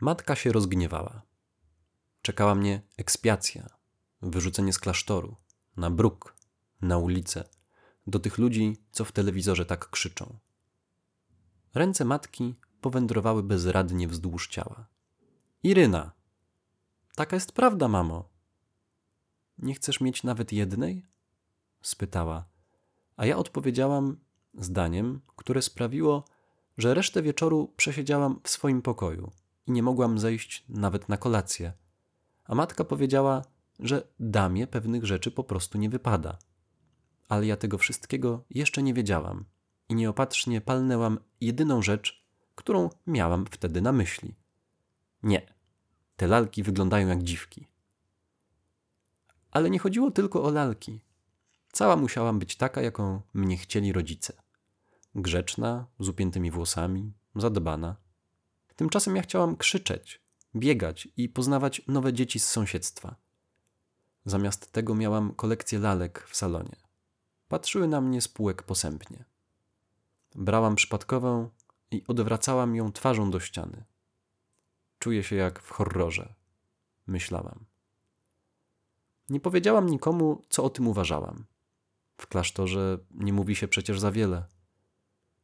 Matka 0.00 0.36
się 0.36 0.52
rozgniewała. 0.52 1.22
Czekała 2.22 2.54
mnie 2.54 2.82
ekspiacja, 2.96 3.66
wyrzucenie 4.22 4.72
z 4.72 4.78
klasztoru, 4.78 5.36
na 5.76 5.90
bruk, 5.90 6.36
na 6.80 6.98
ulicę, 6.98 7.44
do 8.06 8.18
tych 8.18 8.38
ludzi, 8.38 8.76
co 8.92 9.04
w 9.04 9.12
telewizorze 9.12 9.66
tak 9.66 9.90
krzyczą. 9.90 10.38
Ręce 11.74 12.04
matki 12.04 12.54
powędrowały 12.80 13.42
bezradnie 13.42 14.08
wzdłuż 14.08 14.48
ciała. 14.48 14.86
Iryna! 15.62 16.12
Taka 17.14 17.36
jest 17.36 17.52
prawda, 17.52 17.88
mamo. 17.88 18.28
Nie 19.58 19.74
chcesz 19.74 20.00
mieć 20.00 20.22
nawet 20.22 20.52
jednej? 20.52 21.06
spytała, 21.82 22.44
a 23.18 23.26
ja 23.26 23.36
odpowiedziałam 23.36 24.16
zdaniem, 24.54 25.20
które 25.36 25.62
sprawiło, 25.62 26.24
że 26.78 26.94
resztę 26.94 27.22
wieczoru 27.22 27.72
przesiedziałam 27.76 28.40
w 28.42 28.48
swoim 28.48 28.82
pokoju 28.82 29.30
i 29.66 29.72
nie 29.72 29.82
mogłam 29.82 30.18
zejść 30.18 30.64
nawet 30.68 31.08
na 31.08 31.16
kolację. 31.16 31.72
A 32.44 32.54
matka 32.54 32.84
powiedziała, 32.84 33.42
że 33.78 34.08
damie 34.20 34.66
pewnych 34.66 35.06
rzeczy 35.06 35.30
po 35.30 35.44
prostu 35.44 35.78
nie 35.78 35.90
wypada. 35.90 36.38
Ale 37.28 37.46
ja 37.46 37.56
tego 37.56 37.78
wszystkiego 37.78 38.44
jeszcze 38.50 38.82
nie 38.82 38.94
wiedziałam 38.94 39.44
i 39.88 39.94
nieopatrznie 39.94 40.60
palnęłam 40.60 41.18
jedyną 41.40 41.82
rzecz, 41.82 42.24
którą 42.54 42.90
miałam 43.06 43.46
wtedy 43.50 43.80
na 43.80 43.92
myśli. 43.92 44.34
Nie, 45.22 45.54
te 46.16 46.26
lalki 46.26 46.62
wyglądają 46.62 47.08
jak 47.08 47.22
dziwki. 47.22 47.66
Ale 49.50 49.70
nie 49.70 49.78
chodziło 49.78 50.10
tylko 50.10 50.42
o 50.42 50.50
lalki. 50.50 51.00
Cała 51.78 51.96
musiałam 51.96 52.38
być 52.38 52.56
taka, 52.56 52.82
jaką 52.82 53.20
mnie 53.34 53.56
chcieli 53.56 53.92
rodzice. 53.92 54.32
Grzeczna, 55.14 55.86
z 56.00 56.08
upiętymi 56.08 56.50
włosami, 56.50 57.12
zadbana. 57.34 57.96
Tymczasem 58.76 59.16
ja 59.16 59.22
chciałam 59.22 59.56
krzyczeć, 59.56 60.22
biegać 60.56 61.08
i 61.16 61.28
poznawać 61.28 61.82
nowe 61.88 62.12
dzieci 62.12 62.40
z 62.40 62.48
sąsiedztwa. 62.48 63.16
Zamiast 64.24 64.72
tego 64.72 64.94
miałam 64.94 65.34
kolekcję 65.34 65.78
lalek 65.78 66.26
w 66.28 66.36
salonie. 66.36 66.76
Patrzyły 67.48 67.88
na 67.88 68.00
mnie 68.00 68.20
z 68.20 68.28
półek 68.28 68.62
posępnie. 68.62 69.24
Brałam 70.34 70.74
przypadkową 70.74 71.50
i 71.90 72.04
odwracałam 72.08 72.76
ją 72.76 72.92
twarzą 72.92 73.30
do 73.30 73.40
ściany. 73.40 73.84
Czuję 74.98 75.22
się 75.22 75.36
jak 75.36 75.62
w 75.62 75.70
horrorze, 75.70 76.34
myślałam. 77.06 77.64
Nie 79.28 79.40
powiedziałam 79.40 79.88
nikomu, 79.88 80.44
co 80.48 80.64
o 80.64 80.70
tym 80.70 80.88
uważałam. 80.88 81.44
W 82.18 82.26
klasztorze 82.26 82.98
nie 83.10 83.32
mówi 83.32 83.56
się 83.56 83.68
przecież 83.68 84.00
za 84.00 84.12
wiele. 84.12 84.44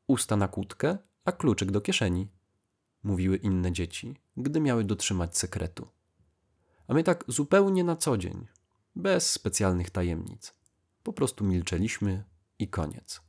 Usta 0.06 0.36
na 0.36 0.48
kłódkę, 0.48 0.98
a 1.24 1.32
kluczyk 1.32 1.70
do 1.70 1.80
kieszeni, 1.80 2.28
mówiły 3.02 3.36
inne 3.36 3.72
dzieci, 3.72 4.16
gdy 4.36 4.60
miały 4.60 4.84
dotrzymać 4.84 5.38
sekretu. 5.38 5.88
A 6.88 6.94
my 6.94 7.04
tak 7.04 7.24
zupełnie 7.28 7.84
na 7.84 7.96
co 7.96 8.18
dzień, 8.18 8.46
bez 8.96 9.30
specjalnych 9.30 9.90
tajemnic. 9.90 10.54
Po 11.02 11.12
prostu 11.12 11.44
milczeliśmy 11.44 12.24
i 12.58 12.68
koniec. 12.68 13.20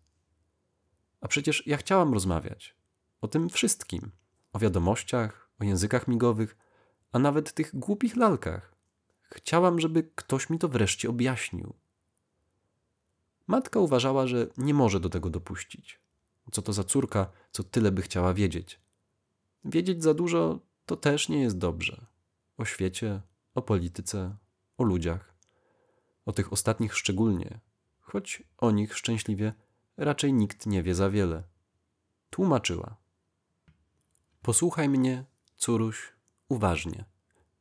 A 1.22 1.28
przecież 1.28 1.68
ja 1.68 1.78
chciałam 1.78 2.14
rozmawiać 2.14 2.76
o 3.22 3.28
tym 3.28 3.50
wszystkim: 3.50 4.12
o 4.54 4.60
wiadomościach, 4.60 5.50
o 5.60 5.64
językach 5.64 6.08
migowych, 6.08 6.58
a 7.12 7.20
nawet 7.20 7.54
tych 7.54 7.76
głupich 7.76 8.16
lalkach. 8.16 8.76
Chciałam, 9.22 9.80
żeby 9.80 10.12
ktoś 10.16 10.50
mi 10.50 10.60
to 10.60 10.70
wreszcie 10.70 11.10
objaśnił. 11.10 11.74
Matka 13.48 13.80
uważała, 13.80 14.28
że 14.28 14.48
nie 14.58 14.74
może 14.74 15.00
do 15.00 15.10
tego 15.10 15.30
dopuścić. 15.30 16.00
Co 16.52 16.62
to 16.62 16.74
za 16.74 16.84
córka, 16.84 17.32
co 17.52 17.64
tyle 17.64 17.92
by 17.92 18.02
chciała 18.02 18.34
wiedzieć. 18.34 18.80
Wiedzieć 19.66 20.04
za 20.04 20.14
dużo 20.14 20.60
to 20.86 20.96
też 20.96 21.30
nie 21.30 21.42
jest 21.42 21.58
dobrze. 21.58 22.06
O 22.58 22.66
świecie, 22.66 23.22
o 23.56 23.62
polityce, 23.62 24.36
o 24.78 24.84
ludziach. 24.84 25.36
O 26.26 26.32
tych 26.32 26.54
ostatnich 26.54 26.96
szczególnie, 26.96 27.60
choć 28.02 28.44
o 28.58 28.72
nich 28.72 28.98
szczęśliwie 28.98 29.54
raczej 29.98 30.34
nikt 30.34 30.66
nie 30.66 30.84
wie 30.84 30.96
za 30.96 31.10
wiele. 31.10 31.44
Tłumaczyła. 32.30 32.96
Posłuchaj 34.42 34.90
mnie, 34.90 35.26
córuś, 35.56 36.14
uważnie. 36.50 37.06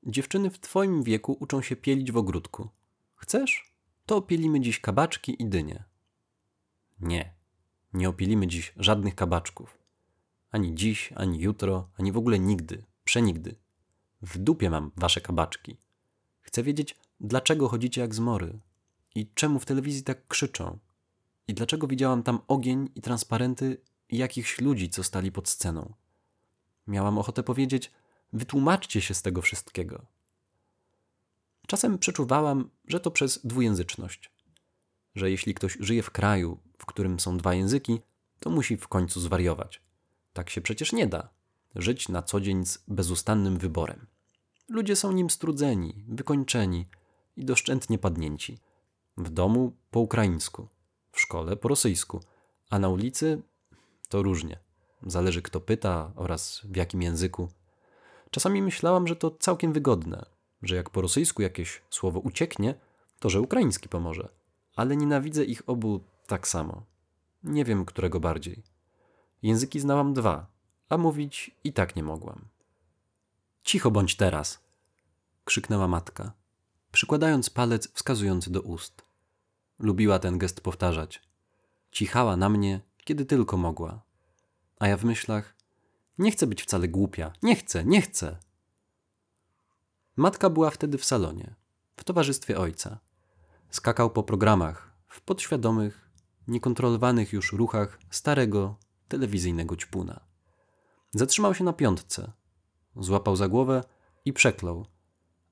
Dziewczyny 0.03 0.51
w 0.51 0.61
twoim 0.61 1.03
wieku 1.03 1.37
uczą 1.40 1.62
się 1.62 1.77
pielić 1.77 2.12
w 2.12 2.16
ogródku. 2.16 2.68
Chcesz? 3.14 3.73
To 4.07 4.17
opielimy 4.17 4.61
dziś 4.61 4.81
kabaczki 4.81 5.43
i 5.43 5.47
dynie. 5.47 5.85
Nie, 7.01 7.35
nie 7.93 8.09
opilimy 8.09 8.47
dziś 8.47 8.73
żadnych 8.77 9.14
kabaczków. 9.14 9.79
Ani 10.51 10.75
dziś, 10.75 11.12
ani 11.17 11.40
jutro, 11.40 11.88
ani 11.99 12.12
w 12.12 12.17
ogóle 12.17 12.38
nigdy, 12.38 12.85
przenigdy. 13.05 13.55
W 14.23 14.38
dupie 14.38 14.71
mam 14.71 14.90
wasze 14.97 15.21
kabaczki. 15.21 15.77
Chcę 16.40 16.62
wiedzieć, 16.62 16.97
dlaczego 17.21 17.69
chodzicie 17.69 18.01
jak 18.01 18.14
zmory 18.14 18.59
i 19.14 19.27
czemu 19.35 19.59
w 19.59 19.67
telewizji 19.67 20.03
tak 20.03 20.29
krzyczą. 20.29 20.79
I 21.49 21.55
dlaczego 21.55 21.87
widziałam 21.87 22.23
tam 22.23 22.40
ogień 22.49 22.90
i 22.95 23.01
transparenty 23.01 23.81
jakichś 24.11 24.61
ludzi, 24.61 24.90
co 24.90 25.05
stali 25.05 25.33
pod 25.33 25.49
sceną. 25.49 25.95
Miałam 26.87 27.19
ochotę 27.19 27.43
powiedzieć: 27.43 27.93
wytłumaczcie 28.33 29.01
się 29.01 29.14
z 29.14 29.23
tego 29.23 29.43
wszystkiego. 29.43 30.07
Czasem 31.66 31.98
przeczuwałam, 31.98 32.70
że 32.88 33.00
to 33.00 33.11
przez 33.11 33.46
dwujęzyczność. 33.46 34.31
Że 35.14 35.31
jeśli 35.31 35.55
ktoś 35.55 35.77
żyje 35.81 36.03
w 36.03 36.11
kraju, 36.11 36.59
w 36.79 36.87
którym 36.87 37.20
są 37.20 37.38
dwa 37.38 37.55
języki, 37.55 38.00
to 38.40 38.50
musi 38.50 38.77
w 38.77 38.88
końcu 38.88 39.20
zwariować. 39.20 39.83
Tak 40.33 40.50
się 40.50 40.61
przecież 40.61 40.92
nie 40.92 41.07
da. 41.07 41.29
Żyć 41.77 42.09
na 42.09 42.22
co 42.22 42.40
dzień 42.40 42.66
z 42.66 42.85
bezustannym 42.88 43.59
wyborem. 43.59 44.07
Ludzie 44.68 44.96
są 44.96 45.12
nim 45.12 45.31
strudzeni, 45.31 46.05
wykończeni 46.09 46.87
i 47.37 47.44
doszczętnie 47.44 47.98
padnięci. 47.98 48.59
W 49.16 49.31
domu 49.31 49.72
po 49.90 50.00
ukraińsku, 50.00 50.68
w 51.12 51.20
szkole 51.20 51.57
po 51.57 51.68
rosyjsku, 51.68 52.20
a 52.70 52.79
na 52.79 52.88
ulicy 52.88 53.42
to 54.09 54.22
różnie. 54.22 54.59
Zależy 55.07 55.42
kto 55.42 55.61
pyta 55.61 56.12
oraz 56.16 56.61
w 56.64 56.77
jakim 56.77 57.03
języku. 57.03 57.48
Czasami 58.31 58.62
myślałam, 58.62 59.07
że 59.07 59.16
to 59.16 59.31
całkiem 59.31 59.72
wygodne, 59.72 60.27
że 60.68 60.77
jak 60.77 60.90
po 60.90 61.00
rosyjsku 61.00 61.42
jakieś 61.42 61.83
słowo 61.90 62.20
ucieknie, 62.20 62.74
to 63.18 63.31
że 63.31 63.40
ukraiński 63.40 63.88
pomoże. 63.88 64.29
Ale 64.77 64.96
nienawidzę 64.96 65.44
ich 65.44 65.62
obu 65.66 66.00
tak 66.27 66.48
samo. 66.48 66.83
Nie 67.42 67.64
wiem, 67.64 67.85
którego 67.85 68.20
bardziej. 68.20 68.62
Języki 69.42 69.81
znałam 69.81 70.14
dwa, 70.14 70.46
a 70.88 70.98
mówić 70.98 71.50
i 71.64 71.72
tak 71.72 71.96
nie 71.96 72.03
mogłam. 72.03 72.48
Cicho 73.62 73.90
bądź 73.90 74.16
teraz! 74.16 74.64
krzyknęła 75.44 75.88
matka, 75.88 76.33
przykładając 76.92 77.50
palec 77.50 77.92
wskazujący 77.92 78.53
do 78.53 78.62
ust. 78.62 79.03
Lubiła 79.79 80.18
ten 80.18 80.38
gest 80.38 80.61
powtarzać. 80.61 81.22
Cichała 81.92 82.37
na 82.37 82.48
mnie, 82.48 82.81
kiedy 83.05 83.24
tylko 83.24 83.57
mogła. 83.57 84.03
A 84.79 84.88
ja 84.88 84.96
w 84.96 85.05
myślach, 85.05 85.55
Nie 86.18 86.31
chcę 86.31 86.46
być 86.46 86.62
wcale 86.62 86.88
głupia. 86.88 87.33
Nie 87.42 87.57
chcę, 87.57 87.85
nie 87.85 88.03
chcę. 88.03 88.37
Matka 90.16 90.50
była 90.50 90.70
wtedy 90.70 90.98
w 90.98 91.05
salonie, 91.05 91.55
w 91.96 92.05
towarzystwie 92.05 92.59
ojca. 92.59 92.98
Skakał 93.70 94.11
po 94.11 94.22
programach, 94.22 94.92
w 95.09 95.20
podświadomych, 95.20 96.11
niekontrolowanych 96.48 97.33
już 97.33 97.53
ruchach 97.53 97.98
starego, 98.11 98.77
telewizyjnego 99.09 99.77
ćpuna. 99.77 100.20
Zatrzymał 101.14 101.55
się 101.55 101.64
na 101.64 101.72
piątce, 101.72 102.33
złapał 102.96 103.37
za 103.37 103.48
głowę 103.48 103.85
i 104.24 104.33
przeklął, 104.33 104.87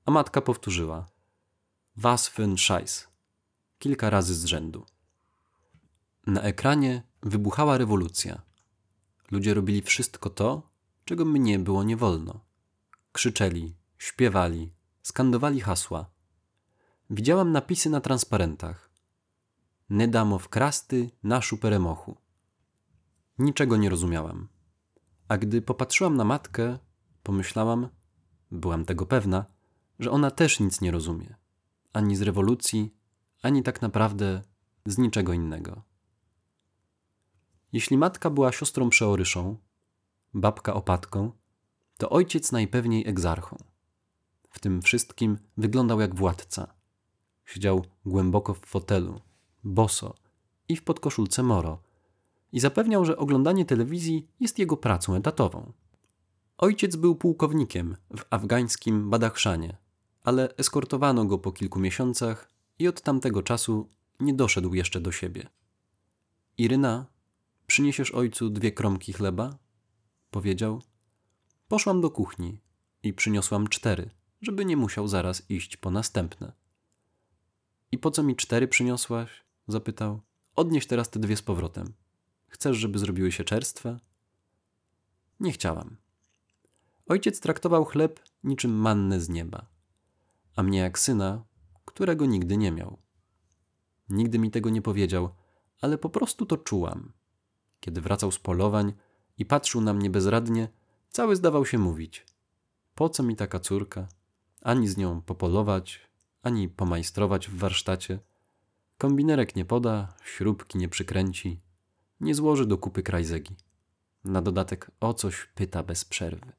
a 0.05 0.11
matka 0.11 0.41
powtórzyła: 0.41 1.05
Was 1.95 2.29
für 2.29 2.57
Scheiß. 2.57 3.07
Kilka 3.79 4.09
razy 4.09 4.35
z 4.35 4.45
rzędu. 4.45 4.85
Na 6.27 6.41
ekranie 6.41 7.03
wybuchała 7.23 7.77
rewolucja. 7.77 8.41
Ludzie 9.31 9.53
robili 9.53 9.81
wszystko 9.81 10.29
to, 10.29 10.69
czego 11.05 11.25
mnie 11.25 11.59
było 11.59 11.83
nie 11.83 11.97
wolno. 11.97 12.39
Krzyczeli, 13.11 13.75
śpiewali, 14.03 14.73
skandowali 15.03 15.61
hasła. 15.61 16.05
Widziałam 17.09 17.51
napisy 17.51 17.89
na 17.89 18.01
transparentach. 18.01 18.89
Nie 19.89 20.07
damo 20.07 20.39
w 20.39 20.49
krasty 20.49 21.11
naszu 21.23 21.57
peremochu. 21.57 22.17
Niczego 23.39 23.77
nie 23.77 23.89
rozumiałam. 23.89 24.47
A 25.27 25.37
gdy 25.37 25.61
popatrzyłam 25.61 26.17
na 26.17 26.23
matkę, 26.23 26.79
pomyślałam, 27.23 27.89
byłam 28.51 28.85
tego 28.85 29.05
pewna, 29.05 29.45
że 29.99 30.11
ona 30.11 30.31
też 30.31 30.59
nic 30.59 30.81
nie 30.81 30.91
rozumie. 30.91 31.35
Ani 31.93 32.15
z 32.15 32.21
rewolucji, 32.21 32.95
ani 33.41 33.63
tak 33.63 33.81
naprawdę 33.81 34.41
z 34.85 34.97
niczego 34.97 35.33
innego. 35.33 35.81
Jeśli 37.73 37.97
matka 37.97 38.29
była 38.29 38.51
siostrą 38.51 38.89
przeoryszą, 38.89 39.57
babka 40.33 40.73
opatką, 40.73 41.31
to 41.97 42.09
ojciec 42.09 42.51
najpewniej 42.51 43.07
egzarchą. 43.07 43.72
W 44.53 44.59
tym 44.59 44.81
wszystkim 44.81 45.37
wyglądał 45.57 45.99
jak 45.99 46.15
władca. 46.15 46.73
Siedział 47.45 47.85
głęboko 48.05 48.53
w 48.53 48.59
fotelu, 48.59 49.21
boso 49.63 50.15
i 50.69 50.75
w 50.75 50.83
podkoszulce 50.83 51.43
moro 51.43 51.79
i 52.51 52.59
zapewniał, 52.59 53.05
że 53.05 53.17
oglądanie 53.17 53.65
telewizji 53.65 54.27
jest 54.39 54.59
jego 54.59 54.77
pracą 54.77 55.15
etatową. 55.15 55.71
Ojciec 56.57 56.95
był 56.95 57.15
pułkownikiem 57.15 57.95
w 58.17 58.25
afgańskim 58.29 59.09
Badachszanie, 59.09 59.77
ale 60.23 60.55
eskortowano 60.55 61.25
go 61.25 61.37
po 61.37 61.51
kilku 61.51 61.79
miesiącach 61.79 62.49
i 62.79 62.87
od 62.87 63.01
tamtego 63.01 63.43
czasu 63.43 63.89
nie 64.19 64.33
doszedł 64.33 64.73
jeszcze 64.73 65.01
do 65.01 65.11
siebie. 65.11 65.49
Iryna, 66.57 67.05
przyniesiesz 67.67 68.11
ojcu 68.11 68.49
dwie 68.49 68.71
kromki 68.71 69.13
chleba? 69.13 69.57
Powiedział. 70.31 70.81
Poszłam 71.67 72.01
do 72.01 72.11
kuchni 72.11 72.61
i 73.03 73.13
przyniosłam 73.13 73.67
cztery, 73.67 74.09
żeby 74.43 74.65
nie 74.65 74.77
musiał 74.77 75.07
zaraz 75.07 75.49
iść 75.49 75.77
po 75.77 75.91
następne. 75.91 76.53
I 77.91 77.97
po 77.97 78.11
co 78.11 78.23
mi 78.23 78.35
cztery 78.35 78.67
przyniosłaś? 78.67 79.43
Zapytał. 79.67 80.21
Odnieś 80.55 80.87
teraz 80.87 81.09
te 81.09 81.19
dwie 81.19 81.37
z 81.37 81.41
powrotem. 81.41 81.93
Chcesz, 82.47 82.77
żeby 82.77 82.99
zrobiły 82.99 83.31
się 83.31 83.43
czerstwe? 83.43 83.99
Nie 85.39 85.51
chciałam. 85.51 85.97
Ojciec 87.07 87.39
traktował 87.39 87.85
chleb 87.85 88.19
niczym 88.43 88.71
mannę 88.71 89.21
z 89.21 89.29
nieba, 89.29 89.65
a 90.55 90.63
mnie 90.63 90.79
jak 90.79 90.99
syna, 90.99 91.45
którego 91.85 92.25
nigdy 92.25 92.57
nie 92.57 92.71
miał. 92.71 92.97
Nigdy 94.09 94.39
mi 94.39 94.51
tego 94.51 94.69
nie 94.69 94.81
powiedział, 94.81 95.29
ale 95.81 95.97
po 95.97 96.09
prostu 96.09 96.45
to 96.45 96.57
czułam. 96.57 97.11
Kiedy 97.79 98.01
wracał 98.01 98.31
z 98.31 98.39
polowań 98.39 98.93
i 99.37 99.45
patrzył 99.45 99.81
na 99.81 99.93
mnie 99.93 100.09
bezradnie, 100.09 100.67
cały 101.09 101.35
zdawał 101.35 101.65
się 101.65 101.77
mówić: 101.77 102.25
Po 102.95 103.09
co 103.09 103.23
mi 103.23 103.35
taka 103.35 103.59
córka? 103.59 104.07
Ani 104.63 104.87
z 104.87 104.97
nią 104.97 105.21
popolować, 105.21 105.99
ani 106.43 106.69
pomajstrować 106.69 107.49
w 107.49 107.57
warsztacie. 107.57 108.19
Kombinerek 108.97 109.55
nie 109.55 109.65
poda, 109.65 110.13
śrubki 110.25 110.77
nie 110.77 110.89
przykręci, 110.89 111.59
nie 112.19 112.35
złoży 112.35 112.65
do 112.65 112.77
kupy 112.77 113.03
krajzegi. 113.03 113.55
Na 114.23 114.41
dodatek 114.41 114.91
o 114.99 115.13
coś 115.13 115.47
pyta 115.55 115.83
bez 115.83 116.05
przerwy. 116.05 116.51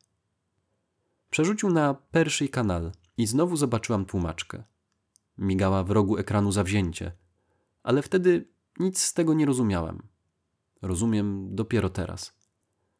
Przerzucił 1.30 1.70
na 1.70 1.94
pierwszy 2.12 2.48
kanał 2.48 2.90
i 3.16 3.26
znowu 3.26 3.56
zobaczyłam 3.56 4.04
tłumaczkę. 4.04 4.62
Migała 5.38 5.84
w 5.84 5.90
rogu 5.90 6.18
ekranu 6.18 6.52
zawzięcie, 6.52 7.12
ale 7.82 8.02
wtedy 8.02 8.48
nic 8.78 9.00
z 9.00 9.14
tego 9.14 9.34
nie 9.34 9.46
rozumiałam. 9.46 10.02
Rozumiem 10.82 11.54
dopiero 11.54 11.90
teraz. 11.90 12.36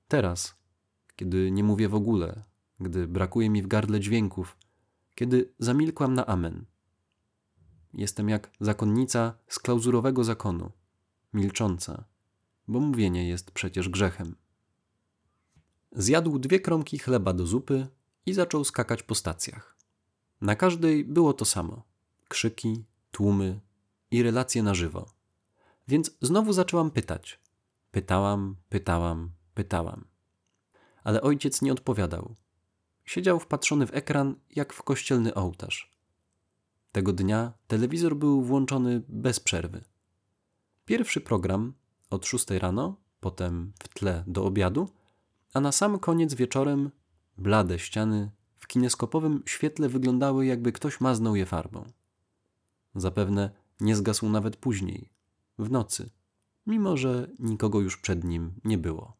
Teraz, 0.09 0.55
kiedy 1.17 1.51
nie 1.51 1.65
mówię 1.65 1.89
w 1.89 1.95
ogóle, 1.95 2.43
gdy 2.81 3.09
brakuje 3.09 3.51
mi 3.51 3.63
w 3.63 3.67
gardle 3.67 4.01
dźwięków, 4.01 4.57
kiedy 5.15 5.55
zamilkłam 5.59 6.15
na 6.15 6.27
amen. 6.27 6.65
Jestem 7.95 8.29
jak 8.29 8.51
zakonnica 8.61 9.35
z 9.49 9.59
klauzurowego 9.59 10.25
zakonu, 10.25 10.73
milcząca, 11.33 12.05
bo 12.69 12.81
mówienie 12.81 13.29
jest 13.29 13.51
przecież 13.51 13.89
grzechem. 13.89 14.37
Zjadł 15.93 16.39
dwie 16.39 16.61
kromki 16.61 16.99
chleba 16.99 17.33
do 17.33 17.47
zupy 17.47 17.87
i 18.27 18.33
zaczął 18.33 18.65
skakać 18.65 19.03
po 19.03 19.15
stacjach. 19.15 19.77
Na 20.41 20.57
każdej 20.57 21.05
było 21.05 21.33
to 21.33 21.45
samo: 21.45 21.83
krzyki, 22.29 22.85
tłumy 23.11 23.61
i 24.11 24.23
relacje 24.23 24.63
na 24.63 24.75
żywo. 24.75 25.07
Więc 25.89 26.11
znowu 26.21 26.53
zaczęłam 26.53 26.91
pytać. 26.91 27.41
Pytałam, 27.91 28.57
pytałam, 28.69 29.31
pytałam. 29.55 30.05
Ale 31.05 31.23
ojciec 31.23 31.63
nie 31.63 31.73
odpowiadał. 31.73 32.37
Siedział 33.05 33.41
wpatrzony 33.41 33.87
w 33.87 33.95
ekran 33.95 34.35
jak 34.57 34.73
w 34.73 34.83
kościelny 34.83 35.35
ołtarz. 35.35 35.95
Tego 36.93 37.13
dnia 37.13 37.53
telewizor 37.67 38.17
był 38.17 38.43
włączony 38.43 39.03
bez 39.09 39.41
przerwy. 39.41 39.85
Pierwszy 40.85 41.21
program 41.21 41.73
od 42.11 42.27
6 42.27 42.51
rano, 42.51 42.97
potem 43.21 43.73
w 43.83 43.89
tle 43.89 44.25
do 44.27 44.45
obiadu, 44.45 44.89
a 45.55 45.61
na 45.61 45.73
sam 45.73 45.99
koniec 45.99 46.35
wieczorem 46.35 46.91
blade 47.39 47.79
ściany 47.79 48.31
w 48.59 48.67
kineskopowym 48.67 49.43
świetle 49.47 49.89
wyglądały, 49.89 50.47
jakby 50.47 50.73
ktoś 50.73 51.01
maznął 51.01 51.37
je 51.37 51.47
farbą. 51.47 51.85
Zapewne 52.95 53.51
nie 53.81 53.97
zgasł 53.97 54.29
nawet 54.29 54.57
później, 54.57 55.11
w 55.59 55.71
nocy, 55.71 56.11
mimo 56.67 56.97
że 56.97 57.29
nikogo 57.39 57.81
już 57.81 57.97
przed 57.97 58.25
nim 58.25 58.53
nie 58.65 58.79
było. 58.79 59.17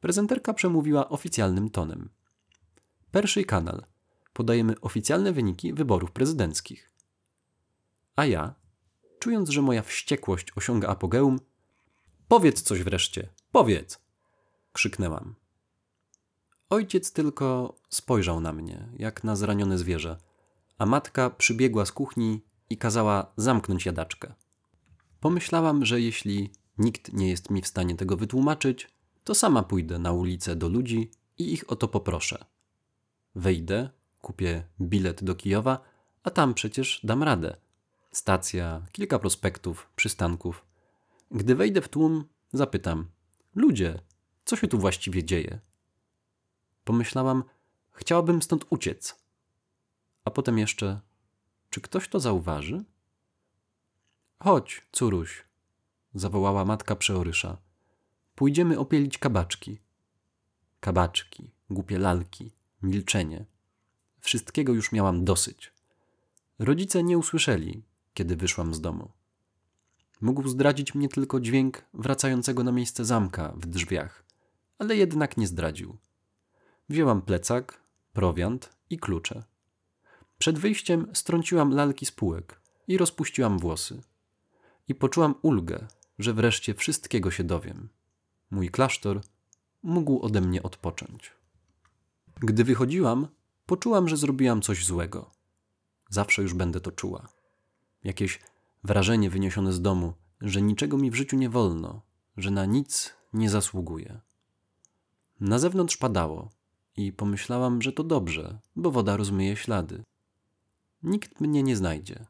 Prezenterka 0.00 0.54
przemówiła 0.54 1.08
oficjalnym 1.08 1.70
tonem. 1.70 2.08
Pierwszy 3.14 3.44
kanał. 3.44 3.82
Podajemy 4.32 4.74
oficjalne 4.80 5.32
wyniki 5.32 5.72
wyborów 5.72 6.12
prezydenckich. 6.12 6.92
A 8.16 8.26
ja, 8.26 8.54
czując, 9.18 9.48
że 9.48 9.62
moja 9.62 9.82
wściekłość 9.82 10.46
osiąga 10.56 10.88
apogeum, 10.88 11.40
powiedz 12.28 12.62
coś 12.62 12.82
wreszcie, 12.82 13.28
powiedz! 13.52 13.98
krzyknęłam. 14.72 15.34
Ojciec 16.70 17.12
tylko 17.12 17.76
spojrzał 17.88 18.40
na 18.40 18.52
mnie, 18.52 18.88
jak 18.98 19.24
na 19.24 19.36
zranione 19.36 19.78
zwierzę, 19.78 20.18
a 20.78 20.86
matka 20.86 21.30
przybiegła 21.30 21.86
z 21.86 21.92
kuchni 21.92 22.44
i 22.70 22.78
kazała 22.78 23.32
zamknąć 23.36 23.86
jadaczkę. 23.86 24.34
Pomyślałam, 25.20 25.84
że 25.84 26.00
jeśli 26.00 26.52
nikt 26.78 27.12
nie 27.12 27.28
jest 27.28 27.50
mi 27.50 27.62
w 27.62 27.66
stanie 27.66 27.96
tego 27.96 28.16
wytłumaczyć, 28.16 28.88
to 29.24 29.34
sama 29.34 29.62
pójdę 29.62 29.98
na 29.98 30.12
ulicę 30.12 30.56
do 30.56 30.68
ludzi 30.68 31.10
i 31.38 31.52
ich 31.52 31.70
o 31.70 31.76
to 31.76 31.88
poproszę. 31.88 32.53
Wejdę, 33.34 33.90
kupię 34.20 34.64
bilet 34.80 35.24
do 35.24 35.34
Kijowa, 35.34 35.80
a 36.22 36.30
tam 36.30 36.54
przecież 36.54 37.00
dam 37.04 37.22
radę. 37.22 37.56
Stacja, 38.10 38.86
kilka 38.92 39.18
prospektów, 39.18 39.90
przystanków. 39.96 40.66
Gdy 41.30 41.54
wejdę 41.54 41.80
w 41.80 41.88
tłum, 41.88 42.24
zapytam: 42.52 43.08
Ludzie, 43.54 44.00
co 44.44 44.56
się 44.56 44.68
tu 44.68 44.78
właściwie 44.78 45.24
dzieje? 45.24 45.58
Pomyślałam, 46.84 47.44
chciałabym 47.92 48.42
stąd 48.42 48.66
uciec. 48.70 49.24
A 50.24 50.30
potem 50.30 50.58
jeszcze, 50.58 51.00
czy 51.70 51.80
ktoś 51.80 52.08
to 52.08 52.20
zauważy? 52.20 52.84
Chodź, 54.38 54.86
córuś, 54.92 55.44
zawołała 56.14 56.64
matka 56.64 56.96
przeorysza. 56.96 57.56
Pójdziemy 58.34 58.78
opielić 58.78 59.18
kabaczki. 59.18 59.78
Kabaczki, 60.80 61.50
głupie 61.70 61.98
lalki, 61.98 62.52
milczenie. 62.84 63.44
Wszystkiego 64.20 64.72
już 64.72 64.92
miałam 64.92 65.24
dosyć. 65.24 65.72
Rodzice 66.58 67.02
nie 67.02 67.18
usłyszeli, 67.18 67.82
kiedy 68.14 68.36
wyszłam 68.36 68.74
z 68.74 68.80
domu. 68.80 69.10
Mógł 70.20 70.48
zdradzić 70.48 70.94
mnie 70.94 71.08
tylko 71.08 71.40
dźwięk 71.40 71.84
wracającego 71.94 72.64
na 72.64 72.72
miejsce 72.72 73.04
zamka 73.04 73.52
w 73.56 73.66
drzwiach, 73.66 74.24
ale 74.78 74.96
jednak 74.96 75.36
nie 75.36 75.46
zdradził. 75.46 75.96
Wzięłam 76.88 77.22
plecak, 77.22 77.80
prowiant 78.12 78.70
i 78.90 78.98
klucze. 78.98 79.44
Przed 80.38 80.58
wyjściem 80.58 81.06
strąciłam 81.12 81.70
lalki 81.74 82.06
z 82.06 82.12
półek 82.12 82.60
i 82.88 82.98
rozpuściłam 82.98 83.58
włosy. 83.58 84.02
I 84.88 84.94
poczułam 84.94 85.34
ulgę, 85.42 85.86
że 86.18 86.32
wreszcie 86.32 86.74
wszystkiego 86.74 87.30
się 87.30 87.44
dowiem. 87.44 87.88
Mój 88.50 88.68
klasztor 88.68 89.20
mógł 89.82 90.20
ode 90.20 90.40
mnie 90.40 90.62
odpocząć. 90.62 91.32
Gdy 92.36 92.64
wychodziłam, 92.64 93.28
poczułam, 93.66 94.08
że 94.08 94.16
zrobiłam 94.16 94.62
coś 94.62 94.86
złego. 94.86 95.30
Zawsze 96.10 96.42
już 96.42 96.54
będę 96.54 96.80
to 96.80 96.92
czuła. 96.92 97.28
Jakieś 98.04 98.40
wrażenie 98.84 99.30
wyniesione 99.30 99.72
z 99.72 99.80
domu, 99.80 100.14
że 100.40 100.62
niczego 100.62 100.98
mi 100.98 101.10
w 101.10 101.14
życiu 101.14 101.36
nie 101.36 101.48
wolno, 101.48 102.02
że 102.36 102.50
na 102.50 102.64
nic 102.64 103.14
nie 103.32 103.50
zasługuję. 103.50 104.20
Na 105.40 105.58
zewnątrz 105.58 105.96
padało 105.96 106.50
i 106.96 107.12
pomyślałam, 107.12 107.82
że 107.82 107.92
to 107.92 108.04
dobrze, 108.04 108.58
bo 108.76 108.90
woda 108.90 109.16
rozmyje 109.16 109.56
ślady. 109.56 110.02
Nikt 111.02 111.40
mnie 111.40 111.62
nie 111.62 111.76
znajdzie. 111.76 112.26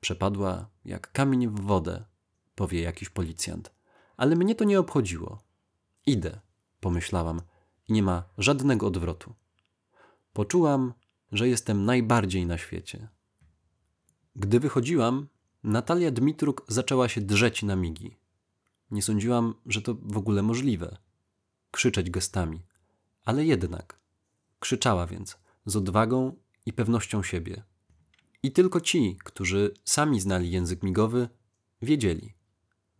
Przepadła 0.00 0.68
jak 0.84 1.12
kamień 1.12 1.48
w 1.48 1.60
wodę, 1.60 2.04
powie 2.54 2.80
jakiś 2.80 3.08
policjant. 3.08 3.72
Ale 4.16 4.36
mnie 4.36 4.54
to 4.54 4.64
nie 4.64 4.80
obchodziło. 4.80 5.38
Idę, 6.06 6.40
pomyślałam, 6.80 7.42
i 7.88 7.92
nie 7.92 8.02
ma 8.02 8.24
żadnego 8.38 8.86
odwrotu. 8.86 9.34
Poczułam, 10.32 10.94
że 11.32 11.48
jestem 11.48 11.84
najbardziej 11.84 12.46
na 12.46 12.58
świecie. 12.58 13.08
Gdy 14.36 14.60
wychodziłam, 14.60 15.28
Natalia 15.64 16.10
Dmitruk 16.10 16.64
zaczęła 16.68 17.08
się 17.08 17.20
drzeć 17.20 17.62
na 17.62 17.76
migi. 17.76 18.16
Nie 18.90 19.02
sądziłam, 19.02 19.54
że 19.66 19.82
to 19.82 19.94
w 19.94 20.16
ogóle 20.16 20.42
możliwe. 20.42 20.96
Krzyczeć 21.70 22.10
gestami. 22.10 22.62
Ale 23.24 23.44
jednak. 23.44 23.98
Krzyczała 24.58 25.06
więc, 25.06 25.38
z 25.66 25.76
odwagą 25.76 26.36
i 26.66 26.72
pewnością 26.72 27.22
siebie. 27.22 27.62
I 28.42 28.52
tylko 28.52 28.80
ci, 28.80 29.18
którzy 29.24 29.74
sami 29.84 30.20
znali 30.20 30.50
język 30.50 30.82
migowy, 30.82 31.28
wiedzieli. 31.82 32.34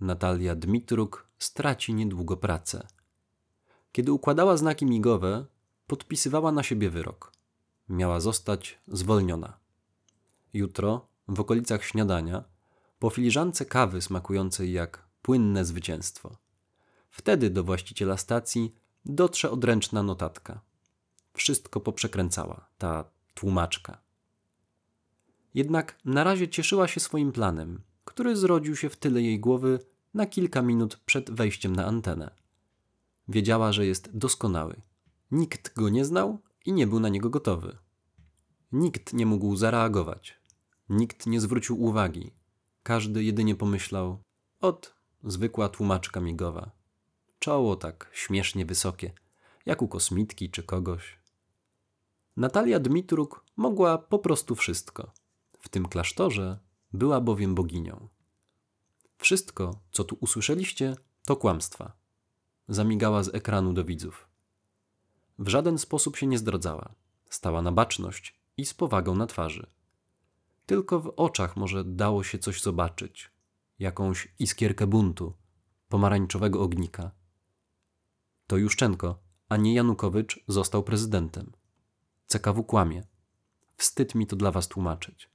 Natalia 0.01 0.55
Dmitruk 0.55 1.29
straci 1.39 1.95
niedługo 1.95 2.37
pracę. 2.37 2.87
Kiedy 3.93 4.13
układała 4.13 4.57
znaki 4.57 4.87
migowe, 4.87 5.47
podpisywała 5.87 6.53
na 6.53 6.63
siebie 6.63 6.91
wyrok. 6.91 7.33
Miała 7.89 8.21
zostać 8.21 8.79
zwolniona. 8.89 9.57
Jutro, 10.53 11.07
w 11.29 11.41
okolicach 11.41 11.85
śniadania, 11.85 12.45
po 12.99 13.11
filiżance 13.11 13.65
kawy 13.65 14.03
smakującej 14.03 14.73
jak 14.73 15.07
płynne 15.23 15.65
zwycięstwo. 15.65 16.37
Wtedy 17.11 17.51
do 17.51 17.65
właściciela 17.65 18.17
stacji 18.17 18.75
dotrze 19.05 19.51
odręczna 19.51 20.03
notatka. 20.03 20.61
Wszystko 21.35 21.81
poprzekręcała, 21.81 22.69
ta 22.79 23.05
tłumaczka. 23.35 23.99
Jednak 25.55 25.99
na 26.05 26.25
razie 26.25 26.49
cieszyła 26.49 26.89
się 26.89 27.01
swoim 27.01 27.33
planem, 27.33 27.81
który 28.05 28.37
zrodził 28.37 28.77
się 28.77 28.89
w 28.89 28.97
tyle 28.97 29.23
jej 29.23 29.41
głowy 29.41 29.79
na 30.15 30.27
kilka 30.27 30.63
minut 30.63 30.97
przed 31.07 31.31
wejściem 31.31 31.77
na 31.77 31.87
antenę. 31.87 32.42
Wiedziała, 33.29 33.73
że 33.73 33.87
jest 33.87 34.17
doskonały. 34.17 34.81
Nikt 35.31 35.75
go 35.75 35.89
nie 35.89 36.05
znał 36.05 36.39
i 36.65 36.73
nie 36.73 36.87
był 36.87 37.01
na 37.01 37.09
niego 37.09 37.31
gotowy. 37.31 37.79
Nikt 38.73 39.13
nie 39.13 39.27
mógł 39.27 39.57
zareagować. 39.57 40.41
Nikt 40.89 41.27
nie 41.27 41.41
zwrócił 41.41 41.83
uwagi. 41.83 42.31
Każdy 42.83 43.25
jedynie 43.25 43.55
pomyślał: 43.55 44.23
Ot, 44.61 44.95
zwykła 45.25 45.69
tłumaczka 45.69 46.21
migowa. 46.21 46.71
Czoło 47.39 47.77
tak 47.77 48.11
śmiesznie 48.13 48.67
wysokie, 48.67 49.13
jak 49.67 49.83
u 49.83 49.89
kosmitki 49.89 50.51
czy 50.51 50.63
kogoś. 50.63 51.19
Natalia 52.37 52.81
Dmitruk 52.81 53.45
mogła 53.57 53.99
po 53.99 54.19
prostu 54.19 54.55
wszystko. 54.55 55.13
W 55.61 55.69
tym 55.69 55.89
klasztorze 55.89 56.59
była 56.93 57.21
bowiem 57.21 57.55
boginią. 57.55 58.09
Wszystko, 59.19 59.81
co 59.93 60.05
tu 60.05 60.17
usłyszeliście, 60.21 60.97
to 61.25 61.37
kłamstwa. 61.37 62.02
Zamigała 62.69 63.23
z 63.23 63.35
ekranu 63.35 63.73
do 63.73 63.85
widzów. 63.85 64.29
W 65.39 65.49
żaden 65.49 65.79
sposób 65.79 66.17
się 66.17 66.27
nie 66.27 66.39
zdradzała. 66.39 66.95
Stała 67.31 67.63
na 67.63 67.73
baczność 67.73 68.41
i 68.57 68.67
z 68.67 68.75
powagą 68.75 69.15
na 69.15 69.27
twarzy. 69.27 69.67
Tylko 70.67 71.01
w 71.01 71.13
oczach 71.17 71.57
może 71.57 71.85
dało 71.85 72.25
się 72.25 72.39
coś 72.39 72.63
zobaczyć. 72.63 73.31
Jakąś 73.79 74.35
iskierkę 74.39 74.87
buntu, 74.87 75.35
pomarańczowego 75.89 76.61
ognika. 76.61 77.11
To 78.47 78.57
Juszczenko, 78.57 79.19
a 79.49 79.57
nie 79.57 79.75
Janukowycz 79.75 80.45
został 80.49 80.83
prezydentem. 80.83 81.53
CKW 82.27 82.65
kłamie. 82.65 83.03
Wstyd 83.77 84.15
mi 84.15 84.27
to 84.27 84.37
dla 84.37 84.51
was 84.51 84.69
tłumaczyć. 84.69 85.31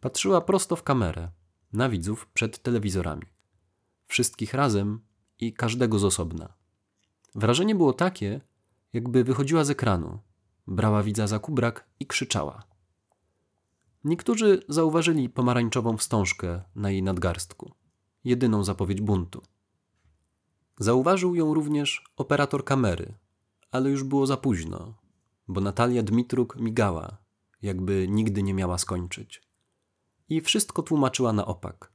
Patrzyła 0.00 0.40
prosto 0.40 0.76
w 0.76 0.82
kamerę, 0.82 1.30
na 1.72 1.88
widzów 1.88 2.26
przed 2.26 2.62
telewizorami. 2.62 3.26
Wszystkich 4.06 4.54
razem 4.54 5.00
i 5.40 5.52
każdego 5.52 5.98
z 5.98 6.04
osobna. 6.04 6.52
Wrażenie 7.34 7.74
było 7.74 7.92
takie, 7.92 8.40
jakby 8.92 9.24
wychodziła 9.24 9.64
z 9.64 9.70
ekranu, 9.70 10.18
brała 10.66 11.02
widza 11.02 11.26
za 11.26 11.38
kubrak 11.38 11.88
i 12.00 12.06
krzyczała. 12.06 12.62
Niektórzy 14.04 14.62
zauważyli 14.68 15.28
pomarańczową 15.28 15.96
wstążkę 15.96 16.62
na 16.74 16.90
jej 16.90 17.02
nadgarstku, 17.02 17.72
jedyną 18.24 18.64
zapowiedź 18.64 19.00
buntu. 19.00 19.42
Zauważył 20.78 21.34
ją 21.34 21.54
również 21.54 22.04
operator 22.16 22.64
kamery, 22.64 23.14
ale 23.70 23.90
już 23.90 24.04
było 24.04 24.26
za 24.26 24.36
późno, 24.36 24.94
bo 25.48 25.60
Natalia 25.60 26.02
Dmitruk 26.02 26.56
migała, 26.56 27.16
jakby 27.62 28.06
nigdy 28.08 28.42
nie 28.42 28.54
miała 28.54 28.78
skończyć 28.78 29.48
i 30.28 30.40
wszystko 30.40 30.82
tłumaczyła 30.82 31.32
na 31.32 31.46
opak. 31.46 31.92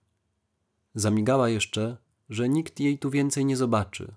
Zamigała 0.95 1.49
jeszcze, 1.49 1.97
że 2.33 2.49
nikt 2.49 2.79
jej 2.79 2.99
tu 2.99 3.09
więcej 3.09 3.45
nie 3.45 3.57
zobaczy, 3.57 4.15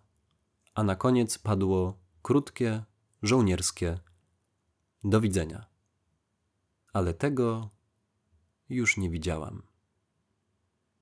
a 0.75 0.83
na 0.83 0.97
koniec 0.97 1.39
padło 1.39 1.99
krótkie, 2.23 2.85
żołnierskie 3.23 3.99
do 5.05 5.21
widzenia. 5.21 5.67
Ale 6.93 7.15
tego 7.15 7.71
już 8.69 8.97
nie 8.97 9.11
widziałam. 9.11 9.63